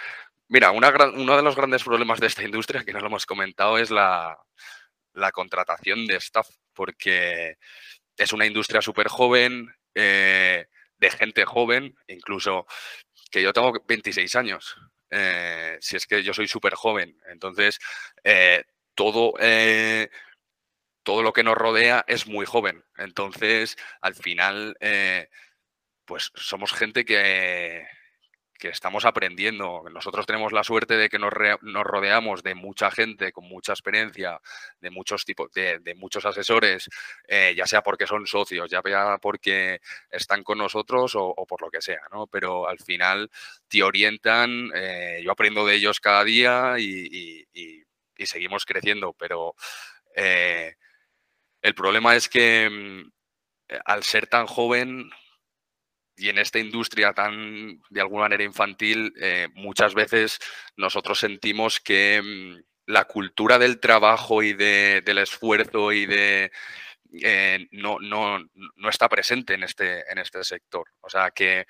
[0.51, 3.89] Mira, uno de los grandes problemas de esta industria, que no lo hemos comentado, es
[3.89, 4.38] la,
[5.32, 7.55] contratación de staff, porque
[8.17, 10.67] es una industria súper joven, eh,
[11.02, 12.66] de gente joven, incluso
[13.30, 14.78] que yo tengo 26 años,
[15.10, 17.18] eh, si es que yo soy súper joven.
[17.28, 17.80] Entonces,
[18.24, 18.64] eh,
[18.95, 19.34] todo,
[21.04, 22.86] todo lo que nos rodea es muy joven.
[22.97, 24.78] Entonces, al final,
[26.06, 27.86] pues somos gente que,
[28.62, 29.84] que estamos aprendiendo.
[29.91, 34.39] Nosotros tenemos la suerte de que nos, rodeamos de mucha gente con mucha experiencia,
[34.80, 36.88] de muchos tipos, de, muchos asesores,
[37.28, 39.82] eh, ya sea porque son socios, ya sea porque
[40.12, 42.28] están con nosotros o, por lo que sea, ¿no?
[42.28, 43.32] Pero al final
[43.68, 47.47] te orientan, eh, yo aprendo de ellos cada día y,
[48.24, 49.55] seguimos creciendo, pero
[50.16, 50.76] eh,
[51.64, 53.12] el problema es que mm,
[53.86, 55.09] al ser tan joven
[56.22, 60.38] y en esta industria tan, de alguna manera infantil, eh, muchas veces
[60.78, 66.51] nosotros sentimos que mm, la cultura del trabajo y del esfuerzo y de...
[67.24, 70.86] Eh, no, no, no, está presente en este, en este sector.
[71.01, 71.65] O sea que,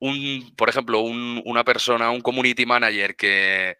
[0.00, 3.76] un, por ejemplo, una persona, un community manager que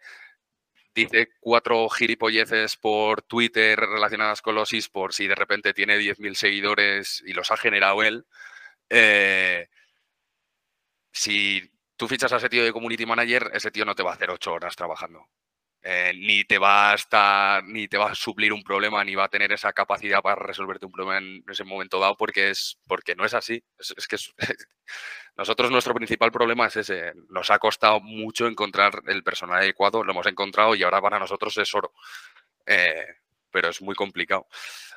[0.93, 7.23] dice cuatro gilipolleces por Twitter relacionadas con los esports y de repente tiene 10.000 seguidores
[7.25, 8.25] y los ha generado él,
[8.93, 9.69] eh,
[11.11, 14.13] si tú fichas a ese tío de community manager, ese tío no te va a
[14.15, 15.27] hacer ocho horas trabajando.
[15.83, 19.23] Eh, ni te va a estar, ni te va a suplir un problema, ni va
[19.23, 23.15] a tener esa capacidad para resolverte un problema en ese momento dado, porque es, porque
[23.15, 23.63] no es así.
[23.79, 24.17] Es, que
[25.37, 27.13] nosotros nuestro principal problema es ese.
[27.29, 31.57] Nos ha costado mucho encontrar el personal adecuado, lo hemos encontrado y ahora para nosotros
[31.57, 31.93] es oro.
[32.65, 33.07] Eh,
[33.51, 34.47] pero es muy complicado.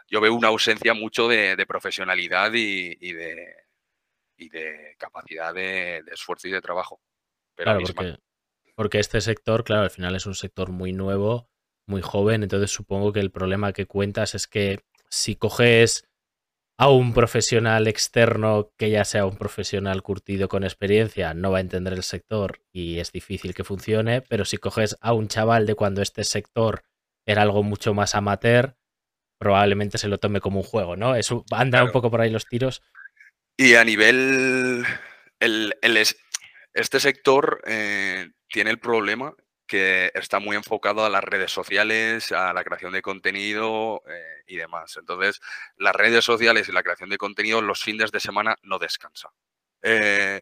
[0.09, 3.64] Yo veo una ausencia mucho de, profesionalidad y de,
[4.37, 7.01] y de capacidad de, esfuerzo y de trabajo.
[7.57, 7.80] claro,
[8.76, 11.49] porque, este sector, claro, al final es un sector muy nuevo,
[11.87, 16.09] muy joven, entonces supongo que el problema que cuentas es que si coges
[16.76, 21.61] a un profesional externo que ya sea un profesional curtido con experiencia, no va a
[21.61, 25.76] entender el sector y es difícil que funcione, pero si coges a un chaval de
[25.76, 26.82] cuando este sector
[27.26, 28.76] era algo mucho más amateur,
[29.39, 31.14] probablemente se lo tome como un juego, ¿no?
[31.14, 32.82] Eso anda un poco por ahí los tiros.
[33.57, 34.85] Y a nivel,
[36.73, 39.35] este sector eh, tiene el problema
[39.67, 44.57] que está muy enfocado a las redes sociales, a la creación de contenido eh, y
[44.57, 44.97] demás.
[44.97, 45.41] Entonces,
[45.77, 49.31] las redes sociales y la creación de contenido los fines de semana no descansa.
[49.83, 50.41] Eh,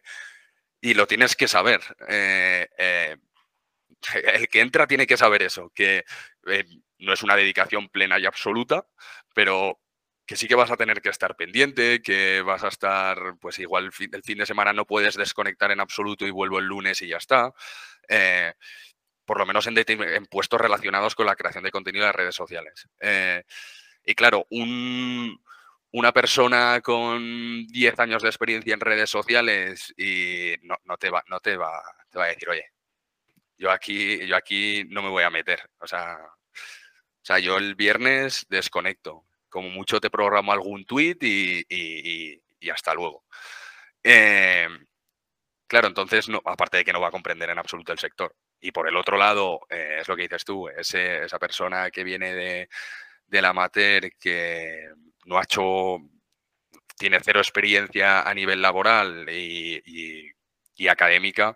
[0.81, 1.81] y lo tienes que saber.
[2.09, 3.19] el
[4.49, 6.03] que entra tiene que saber eso, que
[6.97, 8.87] no es una dedicación plena y absoluta,
[9.35, 9.82] pero
[10.25, 13.91] que sí que vas a tener que estar pendiente, que vas a estar, pues igual
[14.11, 17.17] el fin de semana no puedes desconectar en absoluto y vuelvo el lunes y ya
[17.17, 17.53] está.
[18.07, 18.53] Eh,
[19.25, 22.87] por lo menos en, puestos relacionados con la creación de contenido de redes sociales.
[22.99, 23.43] Eh,
[24.05, 31.09] y claro, una persona con 10 años de experiencia en redes sociales y no, te,
[31.09, 32.65] va, no te, va, te va a decir, oye,
[33.57, 35.69] yo aquí, yo aquí no me voy a meter.
[35.79, 36.17] O sea,
[37.23, 42.41] o sea, yo el viernes desconecto como mucho te programo algún tweet y,
[42.71, 43.23] hasta luego.
[44.03, 44.67] Eh,
[45.67, 48.35] claro, entonces, no, aparte de que no va a comprender en absoluto el sector.
[48.59, 52.33] Y por el otro lado, eh, es lo que dices tú, esa persona que viene
[52.33, 54.89] de, la amateur, que
[55.25, 55.99] no ha hecho,
[56.97, 60.31] tiene cero experiencia a nivel laboral y,
[60.89, 61.55] académica,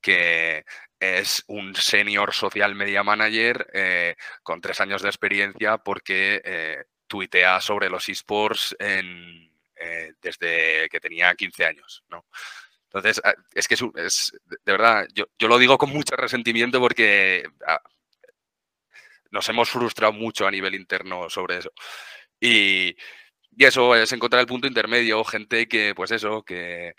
[0.00, 0.64] que
[1.00, 6.42] es un senior social media manager eh, con tres años de experiencia porque
[7.08, 12.26] tuitea sobre los esports en, eh, desde que tenía 15 años, ¿no?
[12.84, 17.82] Entonces, ah, es que es, de verdad, yo, lo digo con mucho resentimiento porque ah,
[19.30, 21.70] nos hemos frustrado mucho a nivel interno sobre eso.
[22.40, 22.96] Y,
[23.56, 26.94] y, eso es encontrar el punto intermedio, gente que, pues eso, que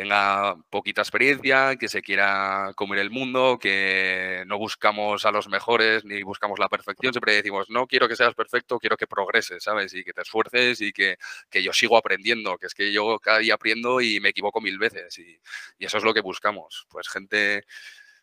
[0.00, 6.06] tenga poquita experiencia, que se quiera comer el mundo, que no buscamos a los mejores
[6.06, 9.92] ni buscamos la perfección, siempre decimos, no quiero que seas perfecto, quiero que progreses, ¿sabes?
[9.92, 11.18] Y que te esfuerces y que,
[11.52, 15.18] yo sigo aprendiendo, que es que yo cada día aprendo y me equivoco mil veces
[15.18, 15.38] y,
[15.78, 17.64] eso es lo que buscamos, pues gente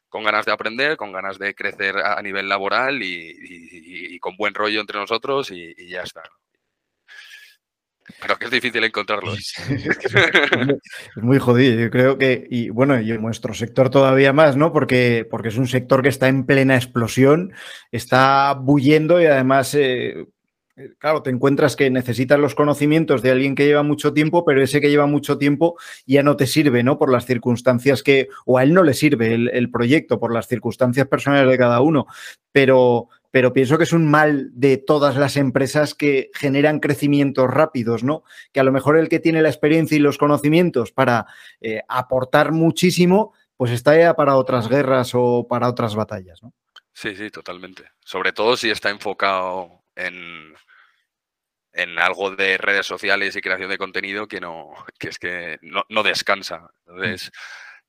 [0.09, 4.81] con ganas de aprender, con ganas de crecer a nivel laboral y, con buen rollo
[4.81, 6.23] entre nosotros y ya está.
[8.21, 9.33] Pero que es difícil encontrarlo.
[9.37, 14.71] Es, muy jodido, yo creo que, y bueno, y en nuestro sector todavía más, ¿no?
[14.71, 17.53] Porque, porque es un sector que está en plena explosión,
[17.91, 20.27] está bullendo y además eh,
[20.77, 24.61] eh, claro, te encuentras que necesitas los conocimientos de alguien que lleva mucho tiempo, pero
[24.61, 26.99] ese que lleva mucho tiempo ya no te sirve, ¿no?
[26.99, 31.07] Por las circunstancias que, o a él no le sirve el, proyecto, por las circunstancias
[31.07, 32.05] personales de cada uno.
[32.51, 38.03] Pero, pero pienso que es un mal de todas las empresas que generan crecimientos rápidos,
[38.03, 38.23] ¿no?
[38.51, 41.27] Que a lo mejor el que tiene la experiencia y los conocimientos para
[41.61, 46.53] eh, aportar muchísimo, pues está ya para otras guerras o para otras batallas, ¿no?
[46.93, 47.91] Sí, sí, totalmente.
[48.03, 50.53] Sobre todo si está enfocado en,
[51.73, 56.03] en algo de redes sociales y creación de contenido que no, que es que no,
[56.03, 56.71] descansa.
[56.87, 57.31] Entonces,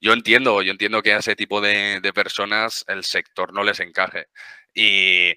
[0.00, 4.26] yo entiendo, yo entiendo que a ese tipo de, personas el sector no les encaje.
[4.74, 5.32] Y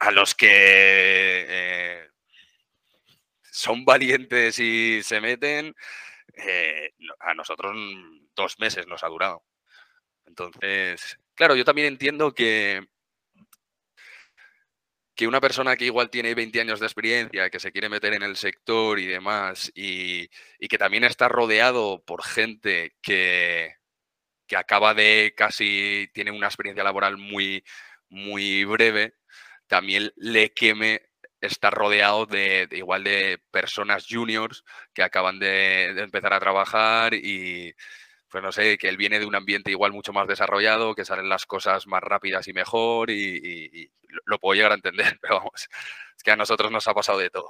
[0.00, 2.08] a los que eh,
[3.42, 5.74] son valientes y se meten,
[6.34, 7.74] eh, a nosotros
[8.34, 9.44] dos meses nos ha durado.
[10.26, 12.86] Entonces, claro, yo también entiendo que
[15.16, 18.22] que una persona que igual tiene 20 años de experiencia, que se quiere meter en
[18.22, 20.28] el sector y demás, y,
[20.68, 23.76] que también está rodeado por gente que,
[24.46, 27.64] que, acaba de casi, tiene una experiencia laboral muy,
[28.10, 29.14] muy breve,
[29.68, 31.02] también le queme
[31.40, 34.64] estar rodeado de, igual de personas juniors
[34.94, 37.74] que acaban de empezar a trabajar y,
[38.36, 41.30] pues no sé, que él viene de un ambiente igual mucho más desarrollado, que salen
[41.30, 43.90] las cosas más rápidas y mejor y,
[44.26, 45.68] lo puedo llegar a entender, pero vamos,
[46.14, 47.48] es que a nosotros nos ha pasado de todo.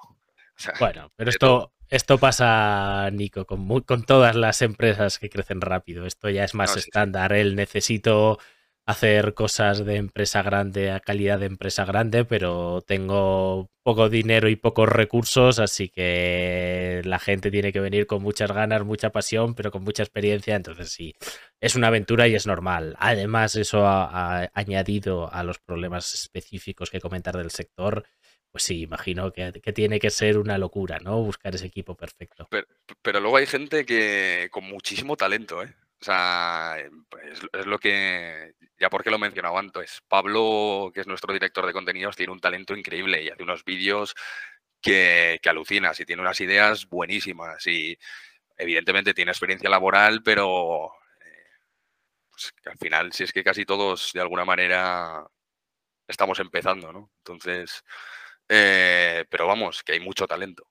[0.78, 6.06] bueno, pero esto, esto pasa, Nico, con, con todas las empresas que crecen rápido.
[6.06, 7.32] Esto ya es más estándar.
[7.32, 8.38] Él necesito
[8.86, 14.54] hacer cosas de empresa grande a calidad de empresa grande, pero tengo poco dinero y
[14.54, 19.72] pocos recursos, así que la gente tiene que venir con muchas ganas, mucha pasión, pero
[19.72, 21.16] con mucha experiencia, entonces sí,
[21.60, 22.94] es una aventura y es normal.
[23.00, 28.04] Además, eso ha, añadido a los problemas específicos que comentar del sector.
[28.52, 31.20] Pues sí, imagino que, tiene que ser una locura, ¿no?
[31.22, 32.46] Buscar ese equipo perfecto.
[32.50, 32.66] Pero,
[33.02, 35.74] pero luego hay gente que con muchísimo talento, ¿eh?
[36.00, 41.06] O sea, eh, pues, es lo que, ya porque lo mencionaba antes, Pablo, que es
[41.06, 44.14] nuestro director de contenidos, tiene un talento increíble y hace unos vídeos
[44.80, 47.98] que, que alucinas y tiene unas ideas buenísimas y
[48.58, 50.92] evidentemente tiene experiencia laboral, pero
[51.24, 51.44] eh,
[52.30, 55.26] pues, al final, si es que casi todos de alguna manera
[56.08, 57.10] estamos empezando, ¿no?
[57.18, 57.82] Entonces,
[58.48, 60.68] eh, pero vamos, que hay mucho talento.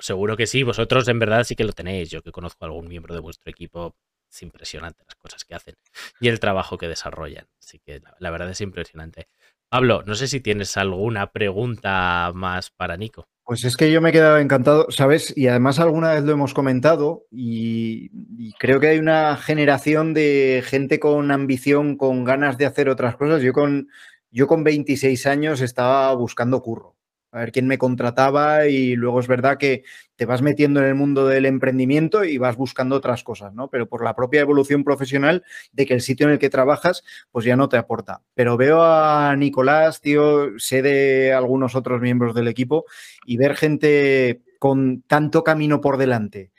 [0.00, 2.10] Seguro, que sí, vosotros en verdad sí que lo tenéis.
[2.10, 3.94] Yo que conozco a algún miembro de vuestro equipo,
[4.30, 5.76] es impresionante las cosas que hacen
[6.20, 7.46] y el trabajo que desarrollan.
[7.62, 9.28] Así que la, verdad es impresionante.
[9.68, 13.26] Pablo, no sé si tienes alguna pregunta más para Nico.
[13.44, 15.36] Pues es que yo me he quedado encantado, ¿sabes?
[15.36, 18.10] Y además alguna vez lo hemos comentado y,
[18.58, 23.42] creo que hay una generación de gente con ambición, con ganas de hacer otras cosas.
[23.42, 23.88] Yo con,
[24.30, 26.96] yo con 26 años estaba buscando curro
[27.32, 29.84] a ver quién me contrataba y luego es verdad que
[30.16, 33.68] te vas metiendo en el mundo del emprendimiento y vas buscando otras cosas, ¿no?
[33.68, 37.46] Pero por la propia evolución profesional de que el sitio en el que trabajas pues
[37.46, 38.20] ya no te aporta.
[38.34, 42.84] Pero veo a Nicolás, tío, sé de algunos otros miembros del equipo
[43.24, 46.52] y ver gente con tanto camino por delante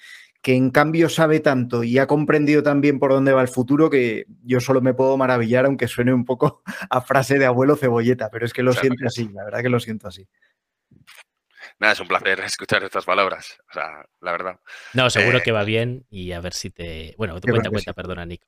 [0.43, 4.26] que en cambio sabe tanto y ha comprendido también por dónde va el futuro que
[4.43, 8.45] yo solo me puedo maravillar, aunque suene un poco a frase de abuelo cebolleta, pero
[8.45, 10.28] es que lo siento así, la verdad que lo siento así.
[11.80, 13.57] Nada, es un placer escuchar estas palabras.
[13.69, 14.59] O sea, la verdad.
[14.93, 17.15] No, seguro eh, que va bien y a ver si te.
[17.17, 18.45] Bueno, te cuenta, cuenta, perdona, Nick.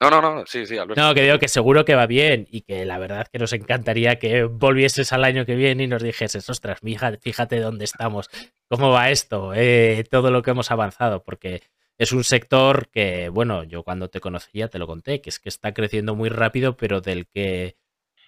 [0.00, 1.00] No, no, no, sí, sí, Alberto.
[1.00, 4.18] No, que digo que seguro que va bien y que la verdad que nos encantaría
[4.18, 8.28] que volvieses al año que viene y nos dijeses, ostras, hija, fíjate dónde estamos,
[8.68, 11.62] cómo va esto, eh, todo lo que hemos avanzado, porque
[11.96, 15.48] es un sector que, bueno, yo cuando te conocía te lo conté, que es que
[15.48, 17.76] está creciendo muy rápido, pero del que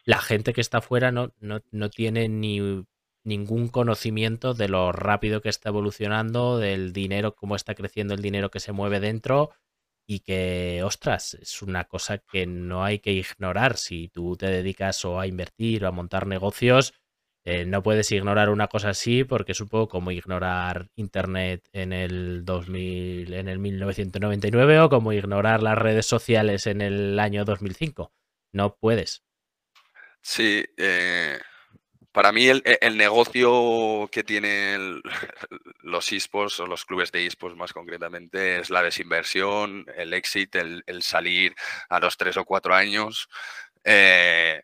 [0.04, 2.86] la gente que está afuera no, no, no tiene ni
[3.26, 8.50] ningún conocimiento de lo rápido que está evolucionando, del dinero, cómo está creciendo el dinero
[8.50, 9.50] que se mueve dentro
[10.06, 13.76] y que, ostras, es una cosa que no hay que ignorar.
[13.76, 16.94] Si tú te dedicas o a invertir o a montar negocios,
[17.44, 21.92] eh, no puedes ignorar una cosa así porque es un poco como ignorar Internet en
[21.92, 28.12] el 2000, en el 1999 o como ignorar las redes sociales en el año 2005.
[28.52, 29.22] No puedes.
[30.22, 31.38] Sí, eh,
[32.16, 35.02] para mí el, e, negocio que tienen
[35.82, 40.82] los esports o los clubes de esports más concretamente es la desinversión, el exit, el,
[41.02, 41.54] salir
[41.90, 43.28] a los tres o cuatro años.
[43.84, 44.62] Eh,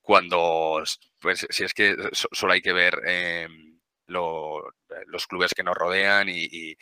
[0.00, 0.82] cuando,
[1.20, 3.78] pues si es que solo hay que ver em,
[4.08, 6.74] los clubes que nos rodean y,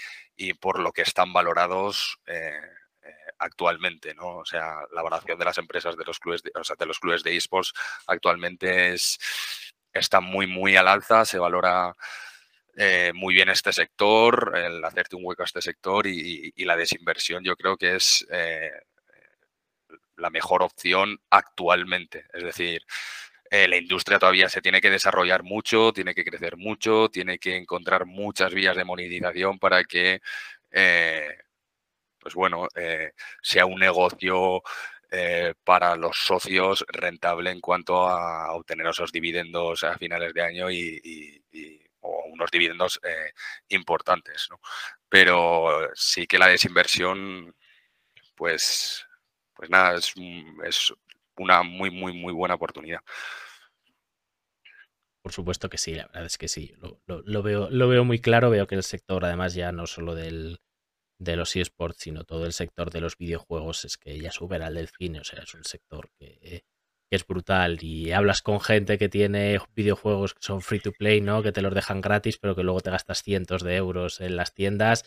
[0.55, 2.59] por lo que están valorados eh,
[3.03, 4.39] eh, actualmente, ¿no?
[4.39, 6.99] O sea, la valoración de las empresas de los clubes de, o sea, de los
[6.99, 7.75] clubes de esports
[8.07, 9.19] actualmente es
[9.99, 11.95] está muy, muy al alza, se valora
[12.81, 17.43] eh, muy bien este sector, el hacerte un hueco a este sector y, la desinversión
[17.43, 18.71] yo creo que es eh,
[20.17, 22.27] la mejor opción actualmente.
[22.33, 22.83] Es decir,
[23.51, 27.57] eh, la industria todavía se tiene que desarrollar mucho, tiene que crecer mucho, tiene que
[27.57, 30.21] encontrar muchas vías de monetización para que,
[32.21, 32.69] pues bueno,
[33.43, 34.63] sea un negocio
[35.65, 41.41] para los socios rentable en cuanto a obtener esos dividendos a finales de año y
[42.01, 43.33] o unos dividendos eh,
[43.69, 44.49] importantes.
[44.51, 44.61] ¿no?
[45.09, 47.55] Pero sí que la desinversión,
[48.35, 49.07] pues,
[49.55, 50.13] pues nada, es,
[50.65, 50.93] es
[51.37, 53.01] una muy, muy, muy buena oportunidad.
[55.23, 56.75] Por supuesto que sí, la verdad es que sí.
[57.07, 58.51] Lo, veo, lo veo muy claro.
[58.51, 60.61] Veo que el sector, además, ya no solo del,
[61.19, 64.75] de los eSports, sino todo el sector de los videojuegos es que ya supera al
[64.75, 65.21] del cine.
[65.21, 66.65] O sea, es un sector que,
[67.11, 67.79] es brutal.
[67.83, 71.43] Y hablas con gente que tiene videojuegos que son free to play, ¿no?
[71.43, 74.55] Que te los dejan gratis, pero que luego te gastas cientos de euros en las
[74.55, 75.05] tiendas,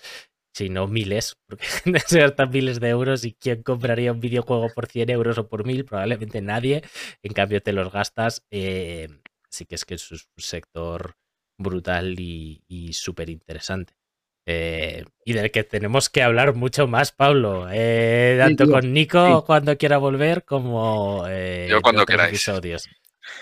[0.54, 1.66] si no miles, porque
[2.08, 3.24] se gastan miles de euros.
[3.26, 5.86] ¿Y quién compraría un videojuego por 100 euros o por 1000?
[5.86, 6.84] Probablemente nadie.
[7.24, 8.44] En cambio, te los gastas.
[8.52, 9.08] Eh,
[9.50, 11.16] así que es que es un sector
[11.58, 14.01] brutal y, y súper interesante.
[14.46, 17.68] Eh, y del que tenemos que hablar mucho más, Pablo.
[17.72, 22.30] Eh, tanto con Nico cuando quiera volver, como eh, yo cuando queráis.
[22.30, 22.90] Episodios.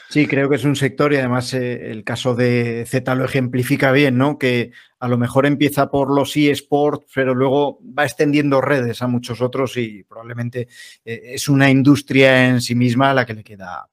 [0.10, 4.18] Sí, creo que es un sector y además el caso de Z lo ejemplifica bien,
[4.18, 4.38] ¿no?
[4.38, 9.42] Que a lo mejor empieza por los eSports, pero luego va extendiendo redes a muchos
[9.42, 10.68] otros y probablemente
[11.06, 13.90] es una industria en sí misma a la que le queda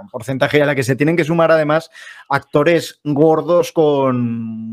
[0.00, 1.90] un porcentaje a la que se tienen que sumar además
[2.28, 4.20] actores gordos con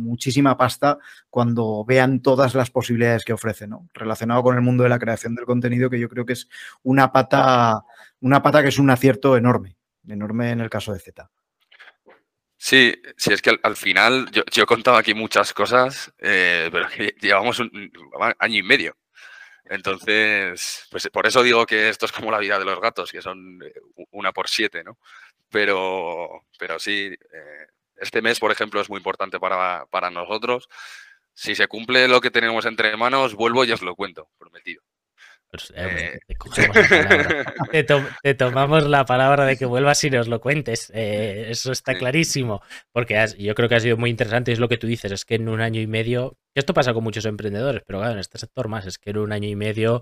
[0.03, 0.97] muchísima pasta
[1.29, 3.87] cuando vean todas las posibilidades que ofrece, ¿no?
[3.93, 6.47] Relacionado con el mundo de la creación del contenido, que yo creo que es
[6.83, 7.83] una pata,
[8.21, 11.29] una pata que es un acierto enorme, enorme en el caso de Z.
[12.59, 16.87] Sí, sí, es que al, final yo, he contado aquí muchas cosas, eh, pero
[17.21, 17.91] llevamos un
[18.39, 18.95] año y medio
[19.69, 23.21] entonces, pues por eso digo que esto es como la vida de los gatos, que
[23.21, 23.73] son eh,
[24.11, 24.97] una por siete, ¿no?
[25.49, 30.69] Pero, pero sí, eh, este mes, por ejemplo, es muy importante para, para nosotros.
[31.33, 34.83] Si se cumple lo que tenemos entre manos, vuelvo y os lo cuento, prometido.
[35.73, 36.19] Eh,
[38.23, 40.91] te, tomamos la palabra de que vuelvas y nos lo cuentes.
[40.93, 42.61] Eh, eso está clarísimo.
[42.91, 44.51] Porque yo creo que ha sido muy interesante.
[44.51, 45.11] Es lo que tú dices.
[45.11, 46.37] Es que en un año y medio.
[46.53, 48.85] Esto pasa con muchos emprendedores, pero claro, en este sector más.
[48.85, 50.01] Es que en un año y medio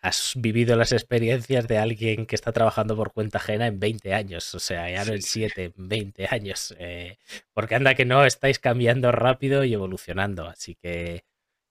[0.00, 4.54] has vivido las experiencias de alguien que está trabajando por cuenta ajena en 20 años.
[4.54, 6.74] O sea, ya no en 7, en 20 años.
[6.78, 7.18] Eh,
[7.52, 10.46] porque anda que no, estáis cambiando rápido y evolucionando.
[10.46, 11.24] Así que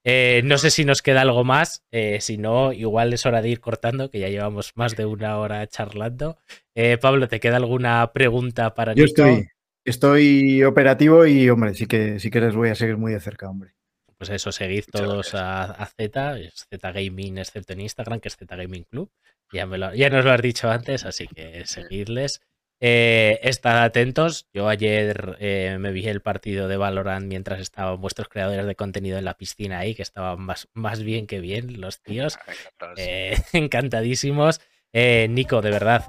[0.08, 3.50] eh, no sé si nos queda algo más, eh, si no, igual es hora de
[3.50, 6.38] ir cortando, que ya llevamos más de una hora charlando.
[6.76, 9.48] Eh, Pablo, ¿te queda alguna pregunta para Yo estoy,
[9.84, 13.50] estoy operativo y, hombre, sí que, sí que les voy a seguir muy de cerca,
[13.50, 13.74] hombre.
[14.20, 18.84] Pues eso, seguid todos a, Z, Z Gaming, excepto en Instagram, que es Z Gaming
[18.84, 19.10] Club.
[19.52, 22.42] Ya, me ya nos lo has dicho antes, así que seguidles.
[22.82, 24.48] Eh, estad atentos.
[24.54, 29.18] Yo ayer eh, me vi el partido de Valorant mientras estaban vuestros creadores de contenido
[29.18, 32.38] en la piscina ahí, que estaban más, más bien que bien los tíos.
[32.98, 34.62] Eh, encantadísimos.
[34.94, 36.06] Nico, de verdad,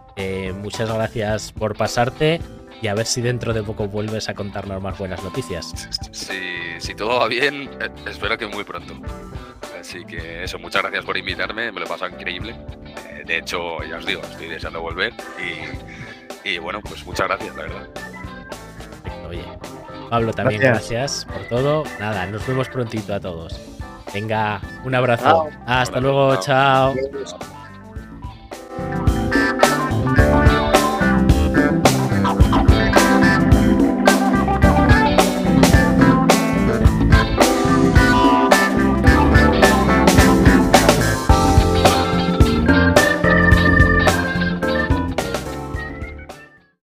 [0.55, 2.41] muchas gracias por pasarte
[2.81, 5.89] y a ver si dentro de poco vuelves a contarnos más buenas noticias.
[6.13, 7.69] Si, todo va bien,
[8.09, 8.95] espero que muy pronto.
[9.81, 12.55] Así que eso, muchas gracias por invitarme, me lo he pasado increíble.
[13.27, 16.16] de hecho, ya os digo, estoy deseando volver y
[16.47, 17.89] y bueno, pues muchas gracias, la verdad.
[19.29, 19.45] Oye,
[20.09, 21.83] Pablo, también gracias, por todo.
[21.99, 23.61] Nada, nos vemos prontito a todos.
[24.15, 25.49] Venga, un abrazo.
[25.67, 26.95] Hasta luego, chao.